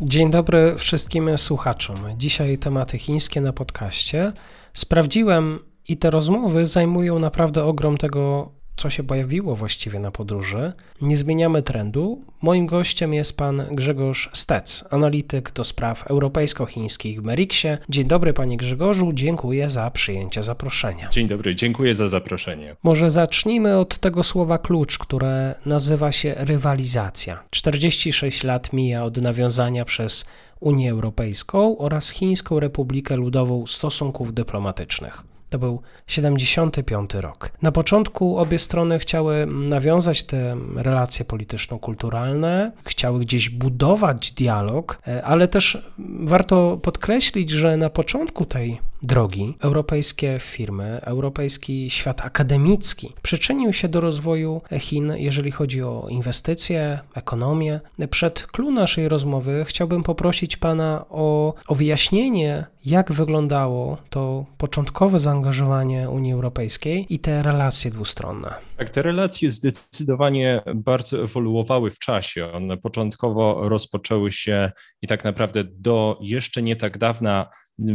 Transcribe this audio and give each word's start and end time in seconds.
Dzień 0.00 0.30
dobry 0.30 0.74
wszystkim 0.76 1.38
słuchaczom. 1.38 1.96
Dzisiaj 2.16 2.58
tematy 2.58 2.98
chińskie 2.98 3.40
na 3.40 3.52
podcaście. 3.52 4.32
Sprawdziłem 4.72 5.58
i 5.88 5.96
te 5.96 6.10
rozmowy 6.10 6.66
zajmują 6.66 7.18
naprawdę 7.18 7.64
ogrom 7.64 7.98
tego 7.98 8.52
co 8.76 8.90
się 8.90 9.02
pojawiło 9.02 9.56
właściwie 9.56 9.98
na 9.98 10.10
podróży. 10.10 10.72
Nie 11.00 11.16
zmieniamy 11.16 11.62
trendu. 11.62 12.22
Moim 12.42 12.66
gościem 12.66 13.14
jest 13.14 13.36
pan 13.36 13.66
Grzegorz 13.70 14.30
Stec, 14.32 14.84
analityk 14.90 15.52
do 15.52 15.64
spraw 15.64 16.06
europejsko-chińskich 16.06 17.20
w 17.20 17.24
Meriksie. 17.24 17.68
Dzień 17.88 18.06
dobry 18.06 18.32
panie 18.32 18.56
Grzegorzu, 18.56 19.12
dziękuję 19.12 19.70
za 19.70 19.90
przyjęcie 19.90 20.42
zaproszenia. 20.42 21.08
Dzień 21.08 21.28
dobry, 21.28 21.54
dziękuję 21.54 21.94
za 21.94 22.08
zaproszenie. 22.08 22.76
Może 22.82 23.10
zacznijmy 23.10 23.78
od 23.78 23.98
tego 23.98 24.22
słowa 24.22 24.58
klucz, 24.58 24.98
które 24.98 25.54
nazywa 25.66 26.12
się 26.12 26.34
rywalizacja. 26.36 27.42
46 27.50 28.44
lat 28.44 28.72
mija 28.72 29.04
od 29.04 29.16
nawiązania 29.16 29.84
przez 29.84 30.28
Unię 30.60 30.90
Europejską 30.90 31.78
oraz 31.78 32.10
Chińską 32.10 32.60
Republikę 32.60 33.16
Ludową 33.16 33.66
stosunków 33.66 34.34
dyplomatycznych. 34.34 35.35
To 35.56 35.60
był 35.60 35.80
75 36.06 37.14
rok. 37.14 37.50
Na 37.62 37.72
początku 37.72 38.38
obie 38.38 38.58
strony 38.58 38.98
chciały 38.98 39.46
nawiązać 39.46 40.22
te 40.22 40.56
relacje 40.76 41.24
polityczno-kulturalne, 41.24 42.72
chciały 42.84 43.20
gdzieś 43.20 43.50
budować 43.50 44.32
dialog, 44.32 44.98
e, 45.08 45.24
ale 45.24 45.48
też 45.48 45.90
warto 46.20 46.78
podkreślić, 46.82 47.50
że 47.50 47.76
na 47.76 47.90
początku 47.90 48.46
tej 48.46 48.80
drogi 49.06 49.54
europejskie 49.60 50.38
firmy, 50.40 51.00
europejski 51.02 51.90
świat 51.90 52.20
akademicki 52.20 53.12
przyczynił 53.22 53.72
się 53.72 53.88
do 53.88 54.00
rozwoju 54.00 54.62
Chin, 54.78 55.12
jeżeli 55.16 55.50
chodzi 55.50 55.82
o 55.82 56.06
inwestycje, 56.08 56.98
ekonomię. 57.14 57.80
Przed 58.10 58.46
clue 58.46 58.70
naszej 58.70 59.08
rozmowy 59.08 59.64
chciałbym 59.68 60.02
poprosić 60.02 60.56
Pana 60.56 61.04
o, 61.10 61.54
o 61.66 61.74
wyjaśnienie, 61.74 62.66
jak 62.84 63.12
wyglądało 63.12 63.98
to 64.10 64.46
początkowe 64.58 65.20
zaangażowanie 65.20 66.10
Unii 66.10 66.32
Europejskiej 66.32 67.06
i 67.10 67.18
te 67.18 67.42
relacje 67.42 67.90
dwustronne. 67.90 68.54
Tak, 68.76 68.90
te 68.90 69.02
relacje 69.02 69.50
zdecydowanie 69.50 70.62
bardzo 70.74 71.22
ewoluowały 71.22 71.90
w 71.90 71.98
czasie. 71.98 72.52
One 72.52 72.76
początkowo 72.76 73.68
rozpoczęły 73.68 74.32
się 74.32 74.72
i 75.02 75.06
tak 75.06 75.24
naprawdę 75.24 75.64
do 75.64 76.18
jeszcze 76.20 76.62
nie 76.62 76.76
tak 76.76 76.98
dawna 76.98 77.46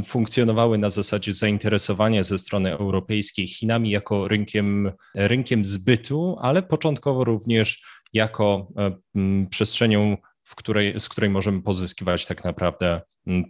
funkcjonowały 0.05 0.77
na 0.77 0.89
zasadzie 0.89 1.33
zainteresowania 1.33 2.23
ze 2.23 2.37
strony 2.37 2.71
europejskiej 2.71 3.47
Chinami 3.47 3.89
jako 3.89 4.27
rynkiem, 4.27 4.91
rynkiem 5.15 5.65
zbytu, 5.65 6.37
ale 6.41 6.63
początkowo 6.63 7.23
również 7.23 7.83
jako 8.13 8.67
e, 8.77 9.47
przestrzenią 9.49 10.17
w 10.51 10.55
której, 10.55 10.99
z 10.99 11.09
której 11.09 11.29
możemy 11.29 11.61
pozyskiwać 11.61 12.25
tak 12.25 12.43
naprawdę 12.43 13.01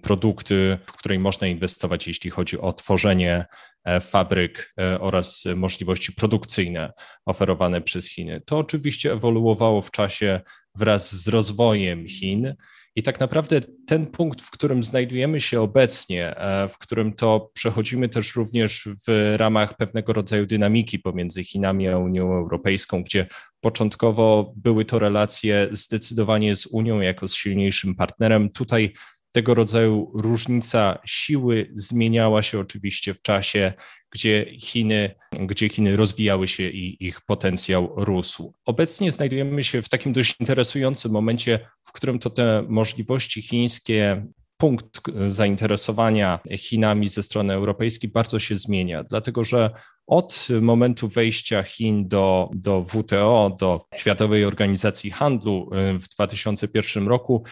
produkty, 0.03 0.77
w 0.85 0.91
której 0.91 1.19
można 1.19 1.47
inwestować, 1.47 2.07
jeśli 2.07 2.29
chodzi 2.29 2.59
o 2.59 2.73
tworzenie 2.73 3.45
e, 3.83 3.99
fabryk 3.99 4.73
e, 4.79 4.99
oraz 4.99 5.45
możliwości 5.55 6.13
produkcyjne 6.13 6.93
oferowane 7.25 7.81
przez 7.81 8.09
Chiny. 8.09 8.41
To 8.45 8.57
oczywiście 8.57 9.11
ewoluowało 9.11 9.81
w 9.81 9.91
czasie 9.91 10.41
wraz 10.75 11.15
z 11.15 11.27
rozwojem 11.27 12.07
Chin. 12.07 12.55
I 12.95 13.03
tak 13.03 13.19
naprawdę 13.19 13.61
ten 13.87 14.05
punkt, 14.05 14.41
w 14.41 14.51
którym 14.51 14.83
znajdujemy 14.83 15.41
się 15.41 15.61
obecnie, 15.61 16.37
e, 16.37 16.69
w 16.69 16.77
którym 16.77 17.13
to 17.13 17.51
przechodzimy 17.53 18.09
też 18.09 18.35
również 18.35 18.89
w 19.07 19.35
ramach 19.37 19.77
pewnego 19.77 20.13
rodzaju 20.13 20.45
dynamiki 20.45 20.99
pomiędzy 20.99 21.43
Chinami 21.43 21.87
a 21.87 21.97
Unią 21.97 22.33
Europejską, 22.33 23.03
gdzie 23.03 23.27
początkowo 23.61 24.53
były 24.55 24.85
to 24.85 24.99
relacje 24.99 25.67
zdecydowanie 25.71 26.55
z 26.55 26.65
Unią 26.65 26.99
jako 26.99 27.27
z 27.27 27.35
silniejszym 27.35 27.95
partnerem. 27.95 28.49
Tutaj 28.49 28.93
tego 29.31 29.55
rodzaju 29.55 30.11
różnica 30.13 30.99
siły 31.05 31.69
zmieniała 31.73 32.43
się 32.43 32.59
oczywiście 32.59 33.13
w 33.13 33.21
czasie, 33.21 33.73
gdzie 34.11 34.45
Chiny, 34.59 35.15
gdzie 35.31 35.69
Chiny 35.69 35.95
rozwijały 35.95 36.47
się 36.47 36.69
i 36.69 37.07
ich 37.07 37.21
potencjał 37.21 37.93
rósł. 37.95 38.53
Obecnie 38.65 39.11
znajdujemy 39.11 39.63
się 39.63 39.81
w 39.81 39.89
takim 39.89 40.13
dość 40.13 40.35
interesującym 40.39 41.11
momencie, 41.11 41.59
w 41.83 41.91
którym 41.91 42.19
to 42.19 42.29
te 42.29 42.63
możliwości 42.67 43.41
chińskie 43.41 44.25
punkt 44.57 45.01
zainteresowania 45.27 46.39
Chinami 46.57 47.09
ze 47.09 47.23
strony 47.23 47.53
europejskiej 47.53 48.09
bardzo 48.09 48.39
się 48.39 48.55
zmienia, 48.55 49.03
dlatego 49.03 49.43
że 49.43 49.71
od 50.07 50.47
momentu 50.61 51.07
wejścia 51.07 51.63
Chin 51.63 52.07
do, 52.07 52.49
do 52.53 52.81
WTO, 52.81 53.57
do 53.59 53.85
Światowej 53.95 54.45
Organizacji 54.45 55.11
Handlu 55.11 55.69
w 56.01 56.07
2001 56.15 57.07
roku, 57.07 57.43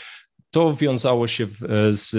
to 0.52 0.76
wiązało 0.76 1.28
się 1.28 1.48
z 1.90 2.16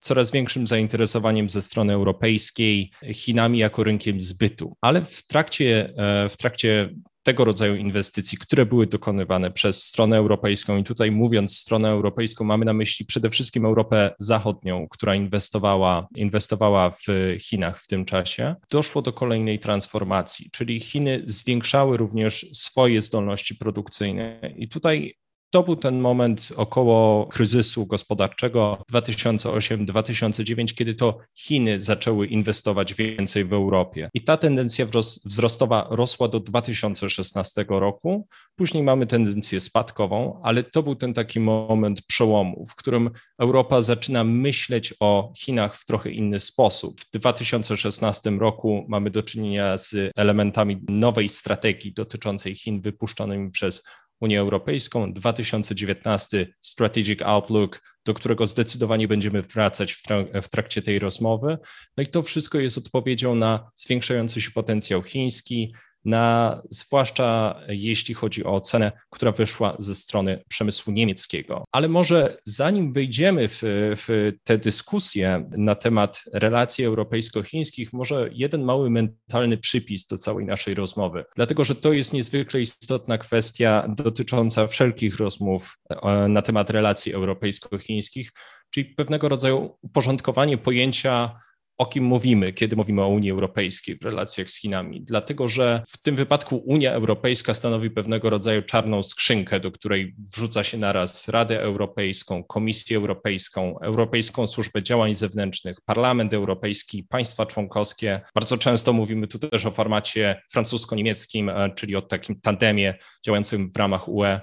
coraz 0.00 0.30
większym 0.30 0.66
zainteresowaniem 0.66 1.50
ze 1.50 1.62
strony 1.62 1.92
europejskiej 1.92 2.90
Chinami 3.12 3.58
jako 3.58 3.84
rynkiem 3.84 4.20
zbytu. 4.20 4.76
Ale 4.80 5.02
w 5.02 5.26
trakcie, 5.26 5.92
e, 5.96 6.28
w 6.28 6.36
trakcie 6.36 6.94
tego 7.22 7.44
rodzaju 7.44 7.76
inwestycji, 7.76 8.38
które 8.38 8.66
były 8.66 8.86
dokonywane 8.86 9.50
przez 9.50 9.82
stronę 9.82 10.16
europejską, 10.16 10.76
i 10.76 10.84
tutaj 10.84 11.10
mówiąc 11.10 11.56
stronę 11.56 11.88
europejską, 11.88 12.44
mamy 12.44 12.64
na 12.64 12.72
myśli 12.72 13.06
przede 13.06 13.30
wszystkim 13.30 13.64
Europę 13.64 14.14
Zachodnią, 14.18 14.86
która 14.90 15.14
inwestowała, 15.14 16.08
inwestowała 16.14 16.90
w 16.90 17.36
Chinach 17.40 17.80
w 17.80 17.86
tym 17.86 18.04
czasie, 18.04 18.54
doszło 18.70 19.02
do 19.02 19.12
kolejnej 19.12 19.58
transformacji, 19.58 20.50
czyli 20.52 20.80
Chiny 20.80 21.22
zwiększały 21.26 21.96
również 21.96 22.46
swoje 22.52 23.02
zdolności 23.02 23.54
produkcyjne. 23.54 24.40
I 24.56 24.68
tutaj 24.68 25.14
to 25.50 25.62
był 25.62 25.76
ten 25.76 26.00
moment 26.00 26.52
około 26.56 27.26
kryzysu 27.26 27.86
gospodarczego 27.86 28.82
2008-2009, 28.92 30.74
kiedy 30.74 30.94
to 30.94 31.18
Chiny 31.38 31.80
zaczęły 31.80 32.26
inwestować 32.26 32.94
więcej 32.94 33.44
w 33.44 33.52
Europie. 33.52 34.10
I 34.14 34.24
ta 34.24 34.36
tendencja 34.36 34.86
wzrostowa 35.24 35.86
rosła 35.90 36.28
do 36.28 36.40
2016 36.40 37.64
roku. 37.68 38.26
Później 38.56 38.82
mamy 38.82 39.06
tendencję 39.06 39.60
spadkową, 39.60 40.40
ale 40.42 40.62
to 40.64 40.82
był 40.82 40.94
ten 40.94 41.14
taki 41.14 41.40
moment 41.40 42.02
przełomu, 42.02 42.66
w 42.66 42.74
którym 42.74 43.10
Europa 43.38 43.82
zaczyna 43.82 44.24
myśleć 44.24 44.94
o 45.00 45.32
Chinach 45.38 45.76
w 45.76 45.84
trochę 45.84 46.10
inny 46.10 46.40
sposób. 46.40 47.00
W 47.00 47.10
2016 47.10 48.30
roku 48.30 48.86
mamy 48.88 49.10
do 49.10 49.22
czynienia 49.22 49.76
z 49.76 50.12
elementami 50.16 50.80
nowej 50.88 51.28
strategii 51.28 51.92
dotyczącej 51.92 52.54
Chin 52.54 52.80
wypuszczonymi 52.80 53.50
przez 53.50 53.82
Unię 54.20 54.40
Europejską, 54.40 55.12
2019 55.12 56.46
Strategic 56.60 57.22
Outlook, 57.22 57.82
do 58.04 58.14
którego 58.14 58.46
zdecydowanie 58.46 59.08
będziemy 59.08 59.42
wracać 59.42 59.92
w, 59.92 60.02
trak 60.02 60.26
w 60.42 60.48
trakcie 60.48 60.82
tej 60.82 60.98
rozmowy. 60.98 61.58
No 61.96 62.02
i 62.02 62.06
to 62.06 62.22
wszystko 62.22 62.58
jest 62.58 62.78
odpowiedzią 62.78 63.34
na 63.34 63.70
zwiększający 63.74 64.40
się 64.40 64.50
potencjał 64.50 65.02
chiński, 65.02 65.74
na, 66.04 66.62
zwłaszcza 66.70 67.60
jeśli 67.68 68.14
chodzi 68.14 68.44
o 68.44 68.60
cenę, 68.60 68.92
która 69.10 69.32
wyszła 69.32 69.76
ze 69.78 69.94
strony 69.94 70.44
przemysłu 70.48 70.92
niemieckiego. 70.92 71.64
Ale 71.72 71.88
może 71.88 72.36
zanim 72.44 72.92
wejdziemy 72.92 73.48
w, 73.48 73.62
w 73.96 74.32
tę 74.44 74.58
dyskusję 74.58 75.50
na 75.58 75.74
temat 75.74 76.22
relacji 76.32 76.84
europejsko-chińskich, 76.84 77.92
może 77.92 78.30
jeden 78.32 78.62
mały 78.62 78.90
mentalny 78.90 79.58
przypis 79.58 80.06
do 80.06 80.18
całej 80.18 80.46
naszej 80.46 80.74
rozmowy, 80.74 81.24
dlatego 81.36 81.64
że 81.64 81.74
to 81.74 81.92
jest 81.92 82.12
niezwykle 82.12 82.60
istotna 82.60 83.18
kwestia 83.18 83.94
dotycząca 83.96 84.66
wszelkich 84.66 85.16
rozmów 85.16 85.78
e, 85.90 86.28
na 86.28 86.42
temat 86.42 86.70
relacji 86.70 87.12
europejsko-chińskich, 87.12 88.32
czyli 88.70 88.94
pewnego 88.94 89.28
rodzaju 89.28 89.78
uporządkowanie 89.82 90.58
pojęcia 90.58 91.40
o 91.80 91.86
kim 91.86 92.04
mówimy, 92.04 92.52
kiedy 92.52 92.76
mówimy 92.76 93.02
o 93.02 93.08
Unii 93.08 93.30
Europejskiej 93.30 93.98
w 93.98 94.04
relacjach 94.04 94.50
z 94.50 94.60
Chinami, 94.60 95.02
dlatego 95.02 95.48
że 95.48 95.82
w 95.88 96.02
tym 96.02 96.16
wypadku 96.16 96.56
Unia 96.56 96.92
Europejska 96.92 97.54
stanowi 97.54 97.90
pewnego 97.90 98.30
rodzaju 98.30 98.62
czarną 98.62 99.02
skrzynkę, 99.02 99.60
do 99.60 99.72
której 99.72 100.14
wrzuca 100.34 100.64
się 100.64 100.78
naraz 100.78 101.28
Radę 101.28 101.60
Europejską, 101.60 102.44
Komisję 102.44 102.96
Europejską, 102.96 103.78
Europejską 103.78 104.46
Służbę 104.46 104.82
Działań 104.82 105.14
Zewnętrznych, 105.14 105.80
Parlament 105.84 106.34
Europejski, 106.34 107.04
państwa 107.04 107.46
członkowskie. 107.46 108.20
Bardzo 108.34 108.58
często 108.58 108.92
mówimy 108.92 109.26
tu 109.26 109.38
też 109.38 109.66
o 109.66 109.70
formacie 109.70 110.42
francusko-niemieckim, 110.52 111.48
e, 111.48 111.70
czyli 111.74 111.96
o 111.96 112.02
takim 112.02 112.40
tandemie 112.40 112.94
działającym 113.26 113.70
w 113.72 113.76
ramach 113.76 114.08
UE 114.08 114.40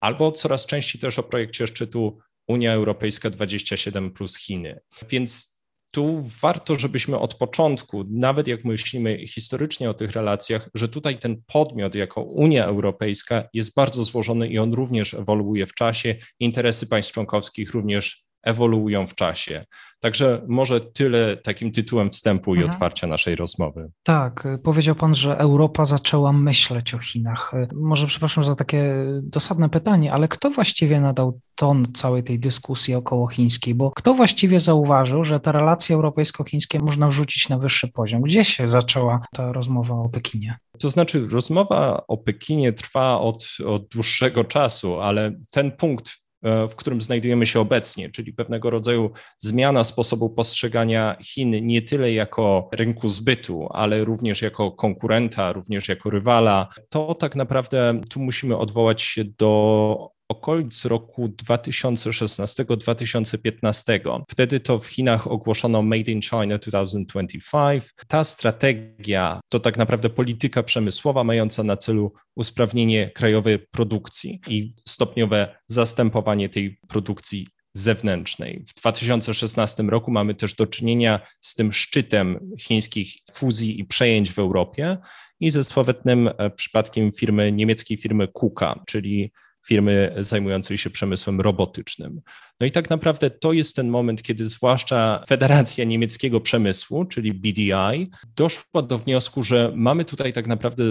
albo 0.00 0.32
coraz 0.32 0.66
częściej 0.66 1.00
też 1.00 1.18
o 1.18 1.22
projekcie 1.22 1.66
szczytu 1.66 2.18
Unia 2.48 2.72
Europejska 2.72 3.30
27 3.30 4.10
plus 4.10 4.36
Chiny. 4.36 4.80
Więc 5.10 5.55
tu 5.90 6.24
warto, 6.42 6.74
żebyśmy 6.74 7.18
od 7.18 7.34
początku, 7.34 8.04
nawet 8.10 8.48
jak 8.48 8.64
myślimy 8.64 9.26
historycznie 9.26 9.90
o 9.90 9.94
tych 9.94 10.12
relacjach, 10.12 10.70
że 10.74 10.88
tutaj 10.88 11.18
ten 11.18 11.42
podmiot 11.46 11.94
jako 11.94 12.22
Unia 12.22 12.64
Europejska 12.64 13.48
jest 13.52 13.74
bardzo 13.74 14.04
złożony 14.04 14.48
i 14.48 14.58
on 14.58 14.72
również 14.72 15.14
ewoluuje 15.14 15.66
w 15.66 15.74
czasie. 15.74 16.14
Interesy 16.40 16.86
państw 16.86 17.12
członkowskich 17.12 17.70
również 17.70 18.25
ewoluują 18.46 19.06
w 19.06 19.14
czasie. 19.14 19.64
Także 20.00 20.42
może 20.48 20.80
tyle 20.80 21.36
takim 21.36 21.72
tytułem 21.72 22.10
wstępu 22.10 22.50
mhm. 22.50 22.66
i 22.66 22.70
otwarcia 22.70 23.06
naszej 23.06 23.36
rozmowy. 23.36 23.90
Tak, 24.02 24.48
powiedział 24.62 24.94
Pan, 24.94 25.14
że 25.14 25.38
Europa 25.38 25.84
zaczęła 25.84 26.32
myśleć 26.32 26.94
o 26.94 26.98
Chinach. 26.98 27.52
Może 27.74 28.06
przepraszam 28.06 28.44
za 28.44 28.54
takie 28.54 28.94
dosadne 29.22 29.68
pytanie, 29.68 30.12
ale 30.12 30.28
kto 30.28 30.50
właściwie 30.50 31.00
nadał 31.00 31.40
ton 31.54 31.92
całej 31.92 32.24
tej 32.24 32.38
dyskusji 32.38 32.94
około 32.94 33.28
chińskiej? 33.28 33.74
Bo 33.74 33.90
kto 33.90 34.14
właściwie 34.14 34.60
zauważył, 34.60 35.24
że 35.24 35.40
te 35.40 35.52
relacje 35.52 35.96
europejsko-chińskie 35.96 36.78
można 36.78 37.08
wrzucić 37.08 37.48
na 37.48 37.58
wyższy 37.58 37.88
poziom? 37.88 38.22
Gdzie 38.22 38.44
się 38.44 38.68
zaczęła 38.68 39.20
ta 39.32 39.52
rozmowa 39.52 39.94
o 39.94 40.08
Pekinie? 40.08 40.58
To 40.78 40.90
znaczy, 40.90 41.28
rozmowa 41.28 42.04
o 42.08 42.16
Pekinie 42.16 42.72
trwa 42.72 43.20
od, 43.20 43.46
od 43.66 43.88
dłuższego 43.88 44.44
czasu, 44.44 45.00
ale 45.00 45.32
ten 45.52 45.72
punkt 45.72 46.25
w 46.68 46.76
którym 46.76 47.02
znajdujemy 47.02 47.46
się 47.46 47.60
obecnie, 47.60 48.10
czyli 48.10 48.32
pewnego 48.32 48.70
rodzaju 48.70 49.10
zmiana 49.38 49.84
sposobu 49.84 50.30
postrzegania 50.30 51.16
Chin 51.22 51.66
nie 51.66 51.82
tyle 51.82 52.12
jako 52.12 52.68
rynku 52.72 53.08
zbytu, 53.08 53.68
ale 53.70 54.04
również 54.04 54.42
jako 54.42 54.72
konkurenta, 54.72 55.52
również 55.52 55.88
jako 55.88 56.10
rywala, 56.10 56.68
to 56.88 57.14
tak 57.14 57.36
naprawdę 57.36 58.00
tu 58.10 58.20
musimy 58.20 58.56
odwołać 58.56 59.02
się 59.02 59.24
do 59.24 60.15
okolic 60.28 60.84
roku 60.84 61.28
2016-2015. 61.28 64.22
Wtedy 64.28 64.60
to 64.60 64.78
w 64.78 64.86
Chinach 64.86 65.26
ogłoszono 65.26 65.82
Made 65.82 66.12
in 66.12 66.22
China 66.22 66.58
2025. 66.58 67.84
Ta 68.08 68.24
strategia 68.24 69.40
to 69.48 69.60
tak 69.60 69.76
naprawdę 69.76 70.10
polityka 70.10 70.62
przemysłowa 70.62 71.24
mająca 71.24 71.62
na 71.62 71.76
celu 71.76 72.12
usprawnienie 72.36 73.10
krajowej 73.10 73.58
produkcji 73.58 74.40
i 74.48 74.72
stopniowe 74.88 75.56
zastępowanie 75.66 76.48
tej 76.48 76.78
produkcji 76.88 77.46
zewnętrznej. 77.76 78.64
W 78.68 78.74
2016 78.74 79.82
roku 79.82 80.10
mamy 80.10 80.34
też 80.34 80.54
do 80.54 80.66
czynienia 80.66 81.20
z 81.40 81.54
tym 81.54 81.72
szczytem 81.72 82.50
chińskich 82.60 83.12
fuzji 83.32 83.80
i 83.80 83.84
przejęć 83.84 84.32
w 84.32 84.38
Europie 84.38 84.96
i 85.40 85.50
ze 85.50 85.64
sławetnym 85.64 86.30
e, 86.38 86.50
przypadkiem 86.50 87.12
firmy 87.12 87.52
niemieckiej 87.52 87.96
firmy 87.96 88.28
KUKA, 88.28 88.82
czyli 88.86 89.32
firmy 89.66 90.14
zajmującej 90.18 90.78
się 90.78 90.90
przemysłem 90.90 91.40
robotycznym. 91.40 92.20
No 92.60 92.66
i 92.66 92.72
tak 92.72 92.90
naprawdę 92.90 93.30
to 93.30 93.52
jest 93.52 93.76
ten 93.76 93.88
moment, 93.88 94.22
kiedy 94.22 94.48
zwłaszcza 94.48 95.22
Federacja 95.28 95.84
Niemieckiego 95.84 96.40
Przemysłu, 96.40 97.04
czyli 97.04 97.34
BDI, 97.34 98.10
doszła 98.36 98.82
do 98.82 98.98
wniosku, 98.98 99.42
że 99.42 99.72
mamy 99.74 100.04
tutaj 100.04 100.32
tak 100.32 100.46
naprawdę 100.46 100.84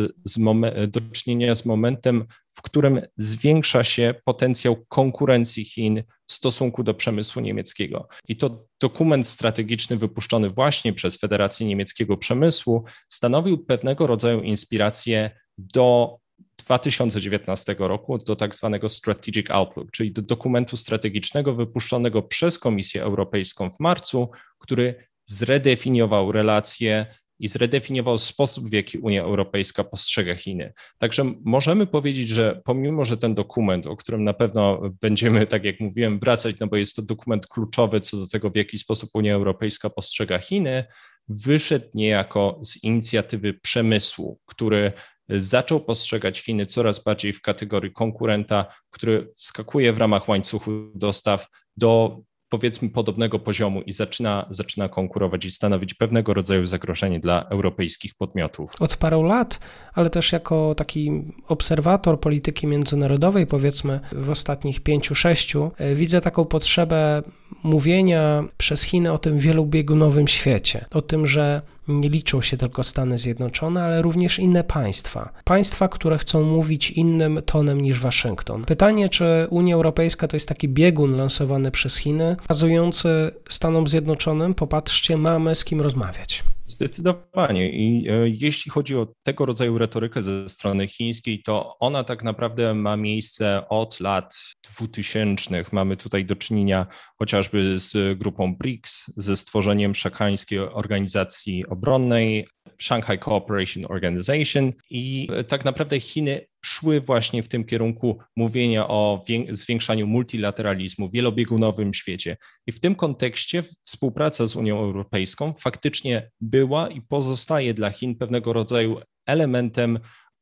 do 0.88 1.01
czynienia 1.12 1.56
z 1.56 1.66
momentem, 1.66 2.25
w 2.54 2.62
którym 2.62 3.01
zwiększa 3.18 3.83
się 3.83 4.16
potencjał 4.25 4.86
konkurencji 4.88 5.66
Chin 5.66 6.04
w 6.27 6.33
stosunku 6.33 6.83
do 6.83 6.94
przemysłu 6.94 7.42
niemieckiego. 7.42 8.07
I 8.27 8.36
to 8.36 8.66
dokument 8.81 9.27
strategiczny 9.27 9.98
wypuszczony 9.98 10.50
właśnie 10.50 10.94
przez 10.94 11.18
Federację 11.18 11.68
Niemieckiego 11.68 12.18
Przemysłu 12.18 12.83
stanowił 13.10 13.57
pewnego 13.57 14.07
rodzaju 14.07 14.42
inspirację 14.42 15.31
do 15.57 16.18
2019 16.65 17.75
roku 17.79 18.17
do 18.17 18.35
tak 18.35 18.56
zwanego 18.56 18.89
Strategic 18.89 19.50
Outlook, 19.50 19.91
czyli 19.91 20.12
do 20.12 20.21
dokumentu 20.21 20.77
strategicznego 20.77 21.53
wypuszczonego 21.53 22.21
przez 22.21 22.59
Komisję 22.59 23.03
Europejską 23.03 23.71
w 23.71 23.79
marcu, 23.79 24.29
który 24.59 24.95
zredefiniował 25.25 26.31
relacje 26.31 27.06
i 27.39 27.47
zredefiniował 27.47 28.17
sposób, 28.17 28.69
w 28.69 28.73
jaki 28.73 28.97
Unia 28.97 29.23
Europejska 29.23 29.83
postrzega 29.83 30.35
Chiny. 30.35 30.73
Także 30.97 31.33
możemy 31.45 31.88
powiedzieć, 31.88 32.29
że 32.29 32.62
pomimo, 32.65 33.06
że 33.06 33.17
ten 33.17 33.33
dokument, 33.35 33.88
o 33.88 33.95
którym 33.95 34.23
na 34.23 34.33
pewno 34.33 34.81
będziemy, 35.01 35.47
tak 35.47 35.63
jak 35.65 35.79
mówiłem, 35.79 36.19
wracać, 36.19 36.56
no 36.59 36.67
bo 36.67 36.75
jest 36.75 36.95
to 36.95 37.01
dokument 37.01 37.47
kluczowy 37.47 38.01
co 38.01 38.17
do 38.17 38.27
tego, 38.27 38.50
w 38.50 38.56
jaki 38.56 38.77
sposób 38.77 39.09
Unia 39.13 39.35
Europejska 39.35 39.89
postrzega 39.89 40.39
Chiny, 40.39 40.85
wyszedł 41.27 41.85
niejako 41.94 42.59
z 42.63 42.83
inicjatywy 42.83 43.53
przemysłu, 43.53 44.39
który 44.45 44.94
zaczął 45.30 45.80
postrzegać 45.80 46.39
Chiny 46.39 46.66
coraz 46.66 47.04
bardziej 47.04 47.33
w 47.33 47.42
kategorii 47.42 47.92
konkurenta, 47.92 48.66
który 48.92 49.31
wskakuje 49.36 49.94
w 49.94 49.98
ramach 49.98 50.30
łańcuchu 50.30 50.72
dostaw 50.95 51.48
do 51.77 52.19
powiedzmy 52.50 52.89
podobnego 52.89 53.39
poziomu 53.39 53.81
i 53.81 53.94
zaczyna, 53.94 54.45
zaczyna 54.50 54.89
konkurować 54.89 55.45
i 55.45 55.51
stanowić 55.51 55.94
pewnego 55.94 56.33
rodzaju 56.33 56.68
zagrożenie 56.68 57.19
dla 57.19 57.45
europejskich 57.50 58.16
podmiotów. 58.18 58.72
Od 58.80 58.98
paru 58.98 59.24
lat, 59.24 59.60
ale 59.94 60.10
też 60.10 60.31
jako 60.31 60.75
taki 60.75 61.12
obserwator 61.48 62.19
polityki 62.19 62.68
międzynarodowej, 62.68 63.48
powiedzmy 63.48 64.00
w 64.12 64.30
ostatnich 64.30 64.83
pięciu, 64.83 65.16
sześciu, 65.16 65.72
e, 65.77 65.95
widzę 65.95 66.22
taką 66.22 66.45
potrzebę 66.45 67.24
mówienia 67.63 68.44
przez 68.57 68.83
Chiny 68.83 69.13
o 69.13 69.18
tym 69.18 69.39
wielobiegunowym 69.39 70.27
świecie, 70.27 70.86
o 70.94 71.01
tym, 71.01 71.27
że 71.27 71.62
nie 71.87 72.09
liczą 72.09 72.41
się 72.41 72.57
tylko 72.57 72.83
Stany 72.83 73.17
Zjednoczone, 73.17 73.83
ale 73.83 74.01
również 74.01 74.39
inne 74.39 74.63
państwa. 74.63 75.29
Państwa, 75.43 75.87
które 75.87 76.17
chcą 76.17 76.43
mówić 76.43 76.91
innym 76.91 77.41
tonem 77.45 77.81
niż 77.81 77.99
Waszyngton. 77.99 78.65
Pytanie, 78.65 79.09
czy 79.09 79.47
Unia 79.49 79.75
Europejska 79.75 80.27
to 80.27 80.35
jest 80.35 80.49
taki 80.49 80.69
biegun 80.69 81.17
lansowany 81.17 81.71
przez 81.71 81.97
Chiny, 81.97 82.35
pokazujący 82.41 83.31
Stanom 83.49 83.87
Zjednoczonym, 83.87 84.53
popatrzcie, 84.53 85.17
mamy 85.17 85.55
z 85.55 85.65
kim 85.65 85.81
rozmawiać. 85.81 86.43
Zdecydowanie. 86.65 87.71
I 87.71 88.07
e, 88.09 88.29
jeśli 88.29 88.71
chodzi 88.71 88.95
o 88.95 89.07
tego 89.23 89.45
rodzaju 89.45 89.77
retorykę 89.77 90.23
ze 90.23 90.50
strony 90.50 90.88
chińskiej, 90.88 91.44
to 91.44 91.75
ona 91.79 92.03
tak 92.03 92.23
naprawdę 92.23 92.73
ma 92.73 92.97
miejsce 92.97 93.69
od 93.69 94.00
lat 94.00 94.35
2000. 94.77 95.63
Mamy 95.71 95.97
tutaj 95.97 96.25
do 96.25 96.35
czynienia 96.35 96.88
chociażby 97.19 97.79
z 97.79 98.19
grupą 98.19 98.56
BRICS, 98.56 99.13
ze 99.17 99.38
stworzeniem 99.38 99.95
szakańskiej 99.95 100.59
organizacji 100.59 101.65
obronnej, 101.65 102.47
Shanghai 102.81 103.19
Cooperation 103.19 103.83
Organization 103.89 104.73
i 104.89 105.27
e, 105.31 105.44
tak 105.44 105.65
naprawdę 105.65 106.00
Chiny 106.00 106.47
szły 106.65 107.01
właśnie 107.01 107.43
w 107.43 107.48
tym 107.48 107.63
kierunku 107.63 108.19
mówienia 108.36 108.88
o 108.88 109.24
zwiększaniu 109.50 110.07
multilateralizmu, 110.07 111.10
wielobiegunowym 111.10 111.93
świecie. 111.93 112.38
I 112.67 112.72
w 112.72 112.79
tym 112.79 112.95
kontekście 112.95 113.63
współpraca 113.84 114.48
z 114.48 114.55
Unią 114.55 114.79
Europejską 114.79 115.53
faktycznie 115.53 116.31
była 116.41 116.89
i 116.89 117.01
pozostaje 117.01 117.74
dla 117.74 117.89
Chin 117.89 118.15
pewnego 118.15 118.53
rodzaju 118.53 119.00
elementem 119.25 120.00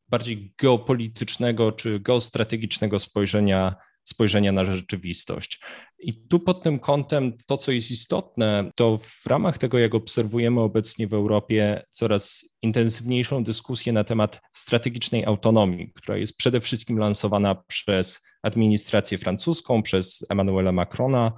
bardziej 0.10 0.54
geopolitycznego 0.58 1.72
czy 1.72 2.00
geostrategicznego 2.00 3.00
spojrzenia 3.00 3.76
spojrzenia 4.04 4.52
na 4.52 4.66
rzeczywistość. 4.66 5.60
I 6.04 6.14
tu 6.14 6.40
pod 6.40 6.64
tym 6.64 6.80
kątem 6.80 7.34
to, 7.46 7.58
co 7.58 7.72
jest 7.72 7.92
istotne, 7.92 8.72
to 8.76 8.98
w 8.98 9.26
ramach 9.26 9.58
tego, 9.58 9.80
jak 9.80 9.96
obserwujemy 9.96 10.62
obecnie 10.62 11.08
w 11.08 11.14
Europie 11.14 11.84
coraz 11.90 12.46
intensywniejszą 12.62 13.44
dyskusję 13.44 13.94
na 13.94 14.04
temat 14.04 14.42
strategicznej 14.52 15.26
autonomii, 15.26 15.92
która 15.96 16.18
jest 16.18 16.38
przede 16.38 16.62
wszystkim 16.62 16.98
lansowana 16.98 17.56
przez 17.56 18.22
administrację 18.42 19.18
francuską, 19.18 19.84
przez 19.84 20.26
Emmanuela 20.30 20.72
Macrona. 20.72 21.32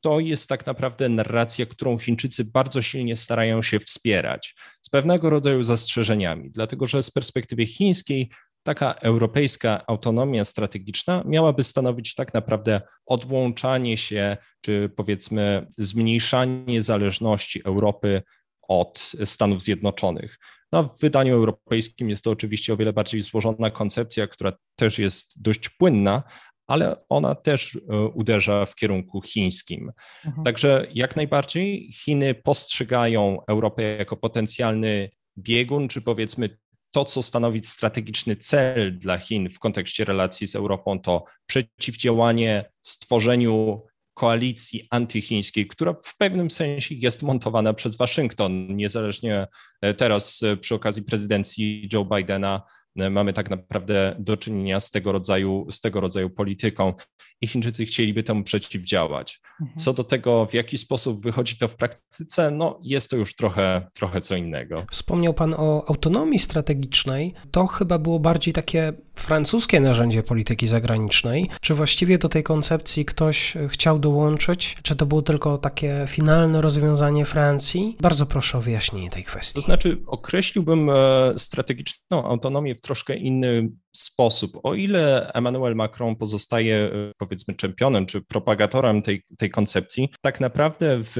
To 0.00 0.20
jest 0.20 0.48
tak 0.48 0.66
naprawdę 0.66 1.08
narracja, 1.08 1.66
którą 1.66 1.98
Chińczycy 1.98 2.44
bardzo 2.44 2.82
silnie 2.82 3.16
starają 3.16 3.62
się 3.62 3.80
wspierać, 3.80 4.54
z 4.82 4.88
pewnego 4.88 5.30
rodzaju 5.30 5.64
zastrzeżeniami, 5.64 6.50
dlatego 6.50 6.86
że 6.86 7.02
z 7.02 7.10
perspektywy 7.10 7.66
chińskiej 7.66 8.30
taka 8.66 8.92
europejska 8.92 9.86
autonomia 9.86 10.44
strategiczna 10.44 11.22
miałaby 11.26 11.62
stanowić 11.62 12.14
tak 12.14 12.34
naprawdę 12.34 12.80
odłączanie 13.06 13.96
się, 13.96 14.36
czy 14.60 14.90
powiedzmy 14.96 15.66
zmniejszanie 15.78 16.82
zależności 16.82 17.62
Europy 17.64 18.22
od 18.68 19.12
Stanów 19.24 19.62
Zjednoczonych. 19.62 20.38
No, 20.72 20.82
w 20.82 21.00
wydaniu 21.00 21.34
europejskim 21.34 22.10
jest 22.10 22.24
to 22.24 22.30
oczywiście 22.30 22.72
o 22.72 22.76
wiele 22.76 22.92
bardziej 22.92 23.20
złożona 23.20 23.70
koncepcja, 23.70 24.26
która 24.26 24.52
też 24.76 24.98
jest 24.98 25.42
dość 25.42 25.68
płynna, 25.68 26.22
ale 26.66 26.96
ona 27.08 27.34
też 27.34 27.76
e, 27.76 27.98
uderza 28.00 28.66
w 28.66 28.74
kierunku 28.74 29.20
chińskim. 29.20 29.92
Mhm. 30.24 30.44
Także 30.44 30.86
jak 30.94 31.16
najbardziej 31.16 31.92
Chiny 31.92 32.34
postrzegają 32.34 33.38
Europę 33.48 33.82
jako 33.82 34.16
potencjalny 34.16 35.10
biegun, 35.38 35.88
czy 35.88 36.02
powiedzmy 36.02 36.58
to, 36.90 37.04
co 37.04 37.22
stanowi 37.22 37.64
strategiczny 37.64 38.36
cel 38.36 38.98
dla 38.98 39.18
Chin 39.18 39.50
w 39.50 39.58
kontekście 39.58 40.04
relacji 40.04 40.46
z 40.46 40.56
Europą, 40.56 41.00
to 41.00 41.24
przeciwdziałanie 41.46 42.64
stworzeniu 42.82 43.82
koalicji 44.14 44.86
antychińskiej, 44.90 45.66
która 45.66 45.94
w 46.04 46.16
pewnym 46.16 46.50
sensie 46.50 46.94
jest 46.94 47.22
montowana 47.22 47.74
przez 47.74 47.96
Waszyngton, 47.96 48.76
niezależnie 48.76 49.46
e, 49.80 49.94
teraz 49.94 50.42
e, 50.42 50.56
przy 50.56 50.74
okazji 50.74 51.02
prezydencji 51.02 51.88
Joe 51.92 52.04
Bidena 52.04 52.62
mamy 53.10 53.32
tak 53.32 53.50
naprawdę 53.50 54.16
do 54.18 54.36
czynienia 54.36 54.80
z 54.80 54.90
tego 54.90 55.12
rodzaju, 55.12 55.66
z 55.70 55.80
tego 55.80 56.00
rodzaju 56.00 56.30
polityką 56.30 56.94
i 57.40 57.46
Chińczycy 57.46 57.86
chcieliby 57.86 58.22
temu 58.22 58.42
przeciwdziałać. 58.42 59.40
Mhm. 59.60 59.78
Co 59.78 59.92
do 59.92 60.04
tego, 60.04 60.46
w 60.46 60.54
jaki 60.54 60.78
sposób 60.78 61.22
wychodzi 61.22 61.58
to 61.58 61.68
w 61.68 61.76
praktyce, 61.76 62.50
no 62.50 62.80
jest 62.82 63.10
to 63.10 63.16
już 63.16 63.34
trochę, 63.34 63.88
trochę 63.94 64.20
co 64.20 64.36
innego. 64.36 64.86
Wspomniał 64.90 65.34
Pan 65.34 65.54
o 65.58 65.88
autonomii 65.88 66.38
strategicznej. 66.38 67.34
To 67.50 67.66
chyba 67.66 67.98
było 67.98 68.20
bardziej 68.20 68.54
takie 68.54 68.92
francuskie 69.16 69.80
narzędzie 69.80 70.22
polityki 70.22 70.66
zagranicznej. 70.66 71.50
Czy 71.60 71.74
właściwie 71.74 72.18
do 72.18 72.28
tej 72.28 72.42
koncepcji 72.42 73.04
ktoś 73.04 73.54
chciał 73.68 73.98
dołączyć? 73.98 74.76
Czy 74.82 74.96
to 74.96 75.06
było 75.06 75.22
tylko 75.22 75.58
takie 75.58 76.04
finalne 76.08 76.62
rozwiązanie 76.62 77.24
Francji? 77.24 77.96
Bardzo 78.00 78.26
proszę 78.26 78.58
o 78.58 78.60
wyjaśnienie 78.60 79.10
tej 79.10 79.24
kwestii. 79.24 79.54
To 79.54 79.60
znaczy, 79.60 80.02
określiłbym 80.06 80.90
e, 80.90 80.94
strategiczną 81.36 82.24
autonomię 82.24 82.74
w 82.74 82.80
troszkę 82.80 83.16
inny 83.16 83.68
sposób. 83.96 84.60
O 84.62 84.74
ile 84.74 85.32
Emmanuel 85.32 85.74
Macron 85.74 86.16
pozostaje, 86.16 86.76
e, 86.76 87.12
powiedzmy, 87.18 87.54
czempionem 87.54 88.06
czy 88.06 88.20
propagatorem 88.20 89.02
tej, 89.02 89.22
tej 89.38 89.50
koncepcji, 89.50 90.08
tak 90.20 90.40
naprawdę 90.40 90.98
w 91.00 91.16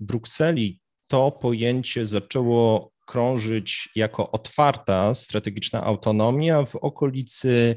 Brukseli 0.00 0.80
to 1.06 1.30
pojęcie 1.30 2.06
zaczęło 2.06 2.92
krążyć 3.10 3.88
jako 3.94 4.30
otwarta 4.30 5.14
strategiczna 5.14 5.84
autonomia 5.84 6.64
w 6.64 6.76
okolicy 6.76 7.76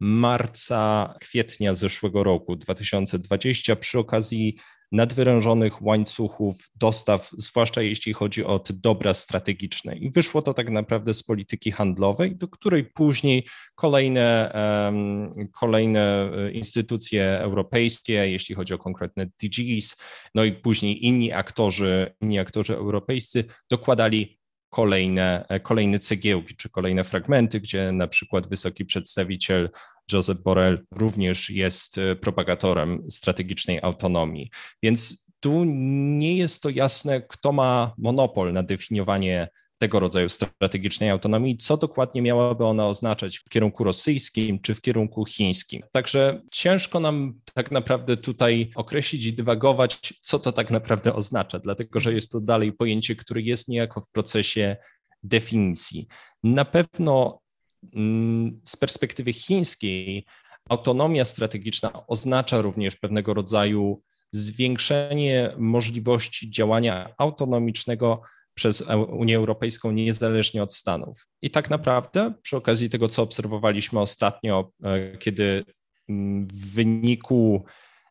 marca, 0.00 1.14
kwietnia 1.20 1.74
zeszłego 1.74 2.24
roku 2.24 2.56
2020 2.56 3.76
przy 3.76 3.98
okazji 3.98 4.56
nadwyrężonych 4.92 5.82
łańcuchów 5.82 6.70
dostaw, 6.74 7.30
zwłaszcza 7.38 7.82
jeśli 7.82 8.12
chodzi 8.12 8.44
o 8.44 8.58
te 8.58 8.72
dobra 8.74 9.14
strategiczne. 9.14 9.96
I 9.96 10.10
wyszło 10.10 10.42
to 10.42 10.54
tak 10.54 10.70
naprawdę 10.70 11.14
z 11.14 11.22
polityki 11.22 11.72
handlowej, 11.72 12.36
do 12.36 12.48
której 12.48 12.84
później 12.84 13.46
kolejne, 13.74 14.52
kolejne 15.60 16.30
e, 16.32 16.50
instytucje 16.50 17.38
europejskie, 17.38 18.12
jeśli 18.12 18.54
chodzi 18.54 18.74
o 18.74 18.78
konkretne 18.78 19.26
DGs, 19.26 19.96
no 20.34 20.44
i 20.44 20.52
później 20.52 21.06
inni 21.06 21.32
aktorzy, 21.32 22.14
inni 22.20 22.38
aktorzy 22.38 22.76
europejscy 22.76 23.44
dokładali 23.70 24.41
kolejne, 24.72 25.44
e, 25.48 25.60
kolejne 25.60 25.98
cegiełki 25.98 26.56
czy 26.56 26.70
kolejne 26.70 27.04
fragmenty, 27.04 27.60
gdzie 27.60 27.92
na 27.92 28.08
przykład 28.08 28.48
wysoki 28.48 28.84
przedstawiciel 28.84 29.70
Joseph 30.12 30.42
Borrell 30.42 30.86
również 30.90 31.50
jest 31.50 31.98
e, 31.98 32.16
propagatorem 32.16 33.10
strategicznej 33.10 33.78
autonomii. 33.82 34.50
Więc 34.82 35.26
tu 35.40 35.64
nie 35.64 36.36
jest 36.36 36.62
to 36.62 36.68
jasne, 36.70 37.22
kto 37.22 37.52
ma 37.52 37.94
monopol 37.98 38.52
na 38.52 38.62
definiowanie 38.62 39.48
tego 39.82 40.00
rodzaju 40.00 40.28
strategicznej 40.28 41.10
autonomii, 41.10 41.56
co 41.56 41.76
dokładnie 41.76 42.22
miałaby 42.22 42.64
ona 42.64 42.86
oznaczać 42.86 43.38
w 43.38 43.48
kierunku 43.48 43.84
rosyjskim 43.84 44.60
czy 44.60 44.74
w 44.74 44.80
kierunku 44.80 45.24
chińskim. 45.24 45.82
Także 45.92 46.42
ciężko 46.52 47.00
nam 47.00 47.40
tak 47.54 47.70
naprawdę 47.70 48.16
tutaj 48.16 48.70
określić 48.74 49.24
i 49.24 49.32
dywagować, 49.32 50.14
co 50.20 50.38
to 50.38 50.52
tak 50.52 50.70
naprawdę 50.70 51.14
oznacza, 51.14 51.58
dlatego 51.58 52.00
że 52.00 52.12
jest 52.12 52.32
to 52.32 52.40
dalej 52.40 52.72
pojęcie, 52.72 53.16
które 53.16 53.40
jest 53.40 53.68
niejako 53.68 54.00
w 54.00 54.10
procesie 54.10 54.76
definicji. 55.22 56.06
Na 56.44 56.64
pewno 56.64 57.40
mm, 57.94 58.60
z 58.64 58.76
perspektywy 58.76 59.32
chińskiej 59.32 60.26
autonomia 60.68 61.24
strategiczna 61.24 62.06
oznacza 62.06 62.60
również 62.60 62.96
pewnego 62.96 63.34
rodzaju 63.34 64.02
zwiększenie 64.30 65.54
możliwości 65.58 66.50
działania 66.50 67.14
autonomicznego 67.18 68.22
przez 68.54 68.84
Unię 69.08 69.36
Europejską 69.36 69.92
niezależnie 69.92 70.62
od 70.62 70.74
Stanów. 70.74 71.26
I 71.42 71.50
tak 71.50 71.70
naprawdę 71.70 72.34
przy 72.42 72.56
okazji 72.56 72.90
tego, 72.90 73.08
co 73.08 73.22
obserwowaliśmy 73.22 74.00
ostatnio, 74.00 74.70
e, 74.84 75.16
kiedy 75.18 75.64
w 76.52 76.74
wyniku 76.74 77.64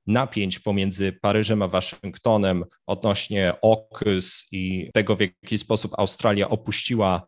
napięć 0.08 0.60
pomiędzy 0.60 1.14
Paryżem 1.22 1.62
a 1.62 1.68
Waszyngtonem 1.68 2.66
odnośnie 2.88 3.54
OKYS 3.62 4.48
i 4.52 4.90
tego, 4.94 5.16
w 5.16 5.20
jaki 5.20 5.58
sposób 5.58 5.92
Australia 5.98 6.50
opuściła, 6.50 7.28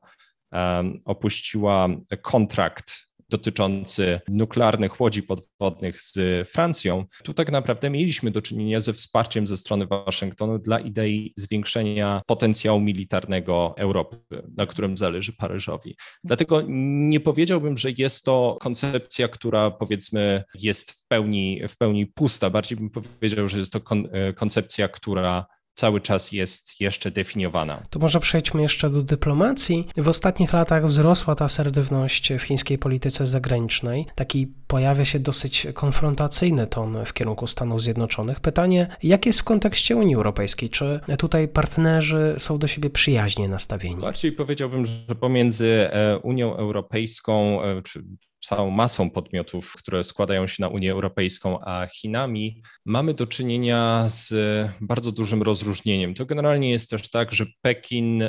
opuściła 1.05 1.89
kontrakt 2.21 3.12
dotyczący 3.37 4.19
nuklearnych 4.27 5.01
łodzi 5.01 5.23
podwodnych 5.23 6.01
z 6.01 6.17
Francją, 6.49 7.05
tu 7.23 7.33
tak 7.33 7.51
naprawdę 7.51 7.89
mieliśmy 7.89 8.31
do 8.31 8.41
czynienia 8.41 8.79
ze 8.79 8.93
wsparciem 8.93 9.47
ze 9.47 9.57
strony 9.57 9.87
Waszyngtonu 9.87 10.59
dla 10.59 10.79
idei 10.79 11.33
zwiększenia 11.37 12.21
potencjału 12.27 12.81
militarnego 12.81 13.73
Europy, 13.77 14.17
na 14.57 14.65
którym 14.65 14.97
zależy 14.97 15.33
Paryżowi. 15.33 15.95
Dlatego 16.23 16.61
nie 16.67 17.19
powiedziałbym, 17.19 17.77
że 17.77 17.89
jest 17.97 18.25
to 18.25 18.57
koncepcja, 18.61 19.27
która 19.27 19.71
powiedzmy 19.71 20.43
jest 20.59 20.91
w 20.91 21.07
pełni, 21.07 21.61
w 21.69 21.77
pełni 21.77 22.05
pusta. 22.05 22.49
Bardziej 22.49 22.77
bym 22.77 22.89
powiedział, 22.89 23.47
że 23.47 23.59
jest 23.59 23.71
to 23.71 23.81
kon 23.81 24.07
koncepcja, 24.35 24.87
która 24.87 25.45
cały 25.73 26.01
czas 26.01 26.31
jest 26.31 26.81
jeszcze 26.81 27.11
definiowana. 27.11 27.83
To 27.89 27.99
może 27.99 28.19
przejdźmy 28.19 28.61
jeszcze 28.61 28.89
do 28.89 29.01
dyplomacji. 29.01 29.87
W 29.97 30.07
ostatnich 30.07 30.53
latach 30.53 30.87
wzrosła 30.87 31.35
ta 31.35 31.45
asertywność 31.45 32.33
w 32.33 32.41
chińskiej 32.41 32.77
polityce 32.77 33.25
zagranicznej. 33.25 34.05
Taki 34.15 34.47
pojawia 34.67 35.05
się 35.05 35.19
dosyć 35.19 35.67
konfrontacyjny 35.73 36.67
ton 36.67 37.05
w 37.05 37.13
kierunku 37.13 37.47
Stanów 37.47 37.81
Zjednoczonych. 37.81 38.39
Pytanie, 38.39 38.87
jak 39.03 39.25
jest 39.25 39.39
w 39.39 39.43
kontekście 39.43 39.95
Unii 39.95 40.15
Europejskiej? 40.15 40.69
Czy 40.69 40.99
tutaj 41.17 41.47
partnerzy 41.47 42.35
są 42.37 42.57
do 42.57 42.67
siebie 42.67 42.89
przyjaźnie 42.89 43.49
nastawieni? 43.49 44.01
Bardziej 44.01 44.31
powiedziałbym, 44.31 44.85
że 44.85 45.15
pomiędzy 45.19 45.89
e, 45.91 46.17
Unią 46.17 46.55
Europejską, 46.55 47.63
e, 47.63 47.81
czy 47.81 48.03
całą 48.43 48.71
masą 48.71 49.09
podmiotów, 49.09 49.73
które 49.77 50.03
składają 50.03 50.47
się 50.47 50.55
na 50.59 50.67
Unię 50.67 50.91
Europejską, 50.91 51.59
a 51.65 51.87
Chinami, 51.87 52.61
mamy 52.85 53.13
do 53.13 53.27
czynienia 53.27 54.05
z 54.09 54.33
bardzo 54.81 55.11
dużym 55.11 55.43
rozróżnieniem. 55.43 56.13
To 56.13 56.25
generalnie 56.25 56.71
jest 56.71 56.89
też 56.89 57.09
tak, 57.09 57.33
że 57.33 57.45
Pekin 57.61 58.23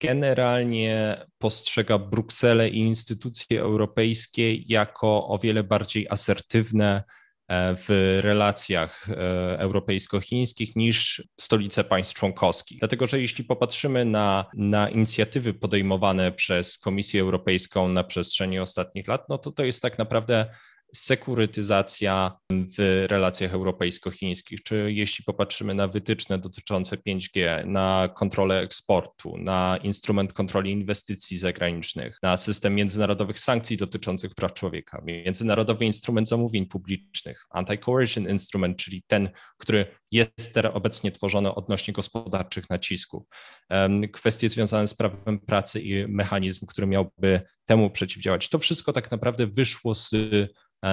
generalnie 0.00 1.16
postrzega 1.38 1.98
Brukselę 1.98 2.68
i 2.68 2.78
instytucje 2.78 3.60
europejskie 3.60 4.54
jako 4.54 5.26
o 5.26 5.38
wiele 5.38 5.64
bardziej 5.64 6.06
asertywne, 6.10 7.04
w 7.48 8.18
relacjach 8.22 9.08
e, 9.08 9.58
europejsko-chińskich 9.58 10.76
niż 10.76 11.22
stolice 11.40 11.84
państw 11.84 12.14
członkowskich. 12.14 12.78
Dlatego, 12.78 13.06
że 13.06 13.20
jeśli 13.20 13.44
popatrzymy 13.44 14.04
na, 14.04 14.46
na 14.54 14.90
inicjatywy 14.90 15.54
podejmowane 15.54 16.32
przez 16.32 16.78
Komisję 16.78 17.20
Europejską 17.20 17.88
na 17.88 18.04
przestrzeni 18.04 18.58
ostatnich 18.58 19.08
lat, 19.08 19.28
no 19.28 19.38
to 19.38 19.50
to 19.50 19.64
jest 19.64 19.82
tak 19.82 19.98
naprawdę 19.98 20.46
sekurytyzacja 20.94 22.36
w 22.50 23.04
relacjach 23.08 23.54
europejsko-chińskich, 23.54 24.62
czy 24.62 24.92
jeśli 24.92 25.24
popatrzymy 25.24 25.74
na 25.74 25.88
wytyczne 25.88 26.38
dotyczące 26.38 26.96
5G, 26.96 27.66
na 27.66 28.08
kontrolę 28.14 28.60
eksportu, 28.60 29.36
na 29.38 29.78
instrument 29.82 30.32
kontroli 30.32 30.70
inwestycji 30.70 31.38
zagranicznych, 31.38 32.18
na 32.22 32.36
system 32.36 32.74
międzynarodowych 32.74 33.38
sankcji 33.38 33.76
dotyczących 33.76 34.34
praw 34.34 34.54
człowieka, 34.54 35.02
międzynarodowy 35.04 35.84
instrument 35.84 36.28
zamówień 36.28 36.66
publicznych, 36.66 37.46
anti-coercion 37.50 38.30
instrument, 38.30 38.78
czyli 38.78 39.02
ten, 39.06 39.30
który 39.58 39.86
jest 40.10 40.54
teraz 40.54 40.72
obecnie 40.74 41.12
tworzony 41.12 41.54
odnośnie 41.54 41.94
gospodarczych 41.94 42.70
nacisków, 42.70 43.22
kwestie 44.12 44.48
związane 44.48 44.86
z 44.86 44.94
prawem 44.94 45.38
pracy 45.38 45.80
i 45.80 46.08
mechanizm, 46.08 46.66
który 46.66 46.86
miałby 46.86 47.40
temu 47.64 47.90
przeciwdziałać. 47.90 48.48
To 48.48 48.58
wszystko 48.58 48.92
tak 48.92 49.10
naprawdę 49.10 49.46
wyszło 49.46 49.94
z 49.94 50.14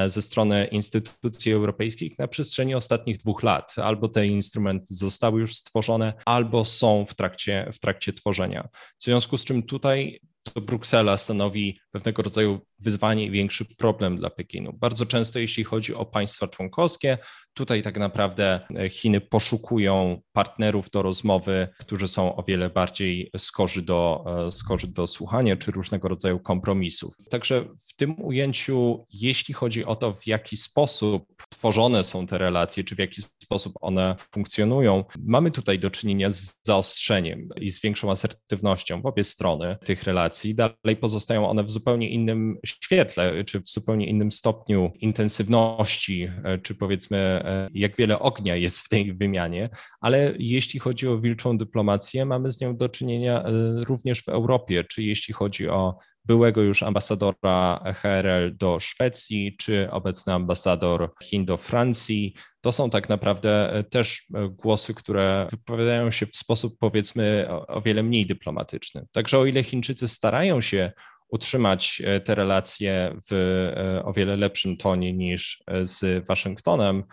ze 0.06 0.22
strony 0.22 0.68
instytucji 0.72 1.52
europejskich 1.52 2.20
na 2.20 2.28
przestrzeni 2.28 2.76
ostatnich 2.76 3.18
dwóch 3.18 3.44
lat. 3.44 3.76
Albo 3.78 4.08
te 4.08 4.28
instrumenty 4.28 4.94
zostały 4.96 5.42
już 5.42 5.56
stworzone, 5.56 6.14
albo 6.26 6.66
są 6.66 7.06
w 7.06 7.16
trakcie, 7.16 7.70
w 7.74 7.80
trakcie 7.80 8.14
tworzenia. 8.14 8.70
W 9.00 9.04
związku 9.04 9.38
z 9.38 9.46
czym 9.46 9.64
tutaj 9.64 10.20
to 10.44 10.62
Bruksela 10.62 11.18
stanowi 11.18 11.80
pewnego 11.92 12.22
rodzaju 12.22 12.60
wyzwanie 12.80 13.26
i 13.26 13.32
większy 13.32 13.66
problem 13.76 14.18
dla 14.18 14.30
Pekinu. 14.30 14.74
Bardzo 14.74 15.06
często, 15.06 15.40
jeśli 15.40 15.64
chodzi 15.64 15.96
o 15.96 16.06
państwa 16.06 16.48
członkowskie, 16.48 17.18
tutaj 17.54 17.84
tak 17.84 17.98
naprawdę 17.98 18.60
e, 18.76 18.90
Chiny 18.90 19.22
poszukują 19.22 20.22
partnerów 20.34 20.90
do 20.90 21.02
rozmowy, 21.02 21.68
którzy 21.80 22.08
są 22.08 22.36
o 22.36 22.44
wiele 22.44 22.70
bardziej 22.70 23.32
skorzy 23.38 23.82
do, 23.82 24.26
e, 24.48 24.52
skorzy 24.52 24.88
do 24.88 25.08
słuchania 25.08 25.58
czy 25.58 25.72
różnego 25.72 26.08
rodzaju 26.08 26.40
kompromisów. 26.40 27.16
Także 27.30 27.66
w 27.90 27.96
tym 27.96 28.22
ujęciu, 28.22 29.06
jeśli 29.14 29.54
chodzi 29.54 29.86
o 29.86 29.96
to, 29.96 30.14
w 30.14 30.28
jaki 30.28 30.58
sposób 30.58 31.26
tworzone 31.50 32.04
są 32.04 32.28
te 32.28 32.38
relacje, 32.38 32.84
czy 32.84 32.96
w 32.96 33.00
jaki 33.00 33.22
sposób 33.52 33.74
one 33.82 34.16
funkcjonują, 34.34 35.04
mamy 35.20 35.52
tutaj 35.52 35.80
do 35.80 35.92
czynienia 35.92 36.32
z 36.32 36.60
zaostrzeniem 36.64 37.50
i 37.62 37.70
z 37.70 37.82
większą 37.82 38.12
asertywnością 38.12 39.02
w 39.02 39.06
obie 39.06 39.24
strony 39.24 39.78
tych 39.86 40.04
relacji. 40.04 40.56
Dalej 40.56 40.98
pozostają 41.02 41.50
one 41.50 41.64
w 41.64 41.70
zupełnie 41.72 42.10
innym 42.10 42.58
świetle, 42.66 43.44
czy 43.44 43.62
w 43.62 43.70
zupełnie 43.70 44.08
innym 44.08 44.32
stopniu 44.32 44.92
intensywności, 45.00 46.28
e, 46.44 46.58
czy 46.58 46.76
powiedzmy, 46.76 47.18
e, 47.18 47.70
jak 47.74 47.98
wiele 47.98 48.20
ognia 48.20 48.56
jest 48.56 48.80
w 48.80 48.90
tej 48.90 49.14
wymianie, 49.14 49.70
ale 50.02 50.34
jeśli 50.40 50.80
chodzi 50.80 51.08
o 51.08 51.18
wilczą 51.18 51.58
dyplomację, 51.58 52.26
mamy 52.26 52.52
z 52.52 52.62
nią 52.62 52.78
do 52.78 52.90
czynienia 52.90 53.44
e, 53.44 53.52
również 53.84 54.24
w 54.24 54.30
Europie, 54.30 54.84
czy 54.84 55.04
jeśli 55.04 55.34
chodzi 55.34 55.70
o 55.70 55.98
byłego 56.26 56.62
już 56.62 56.84
ambasadora 56.84 57.84
HRL 57.96 58.58
do 58.58 58.80
Szwecji, 58.80 59.56
czy 59.58 59.92
obecny 59.92 60.34
ambasador 60.34 61.14
Chin 61.24 61.46
do 61.46 61.58
Francji. 61.58 62.34
To 62.62 62.72
są 62.72 62.90
tak 62.90 63.10
naprawdę 63.10 63.84
też 63.90 64.28
głosy, 64.50 64.94
które 64.94 65.48
wypowiadają 65.52 66.12
się 66.12 66.26
w 66.26 66.36
sposób 66.36 66.78
powiedzmy 66.80 67.48
o, 67.50 67.82
wiele 67.82 68.04
mniej 68.04 68.26
dyplomatyczny. 68.26 69.06
Także 69.12 69.38
o 69.38 69.46
ile 69.46 69.64
Chińczycy 69.64 70.08
starają 70.08 70.62
się 70.62 70.92
utrzymać 71.30 72.02
te 72.26 72.36
relacje 72.36 73.16
w 73.32 73.72
o 74.04 74.14
wiele 74.14 74.38
lepszym 74.38 74.78
tonie 74.78 75.14
niż 75.14 75.64
z 75.82 76.28
Waszyngtonem, 76.28 77.04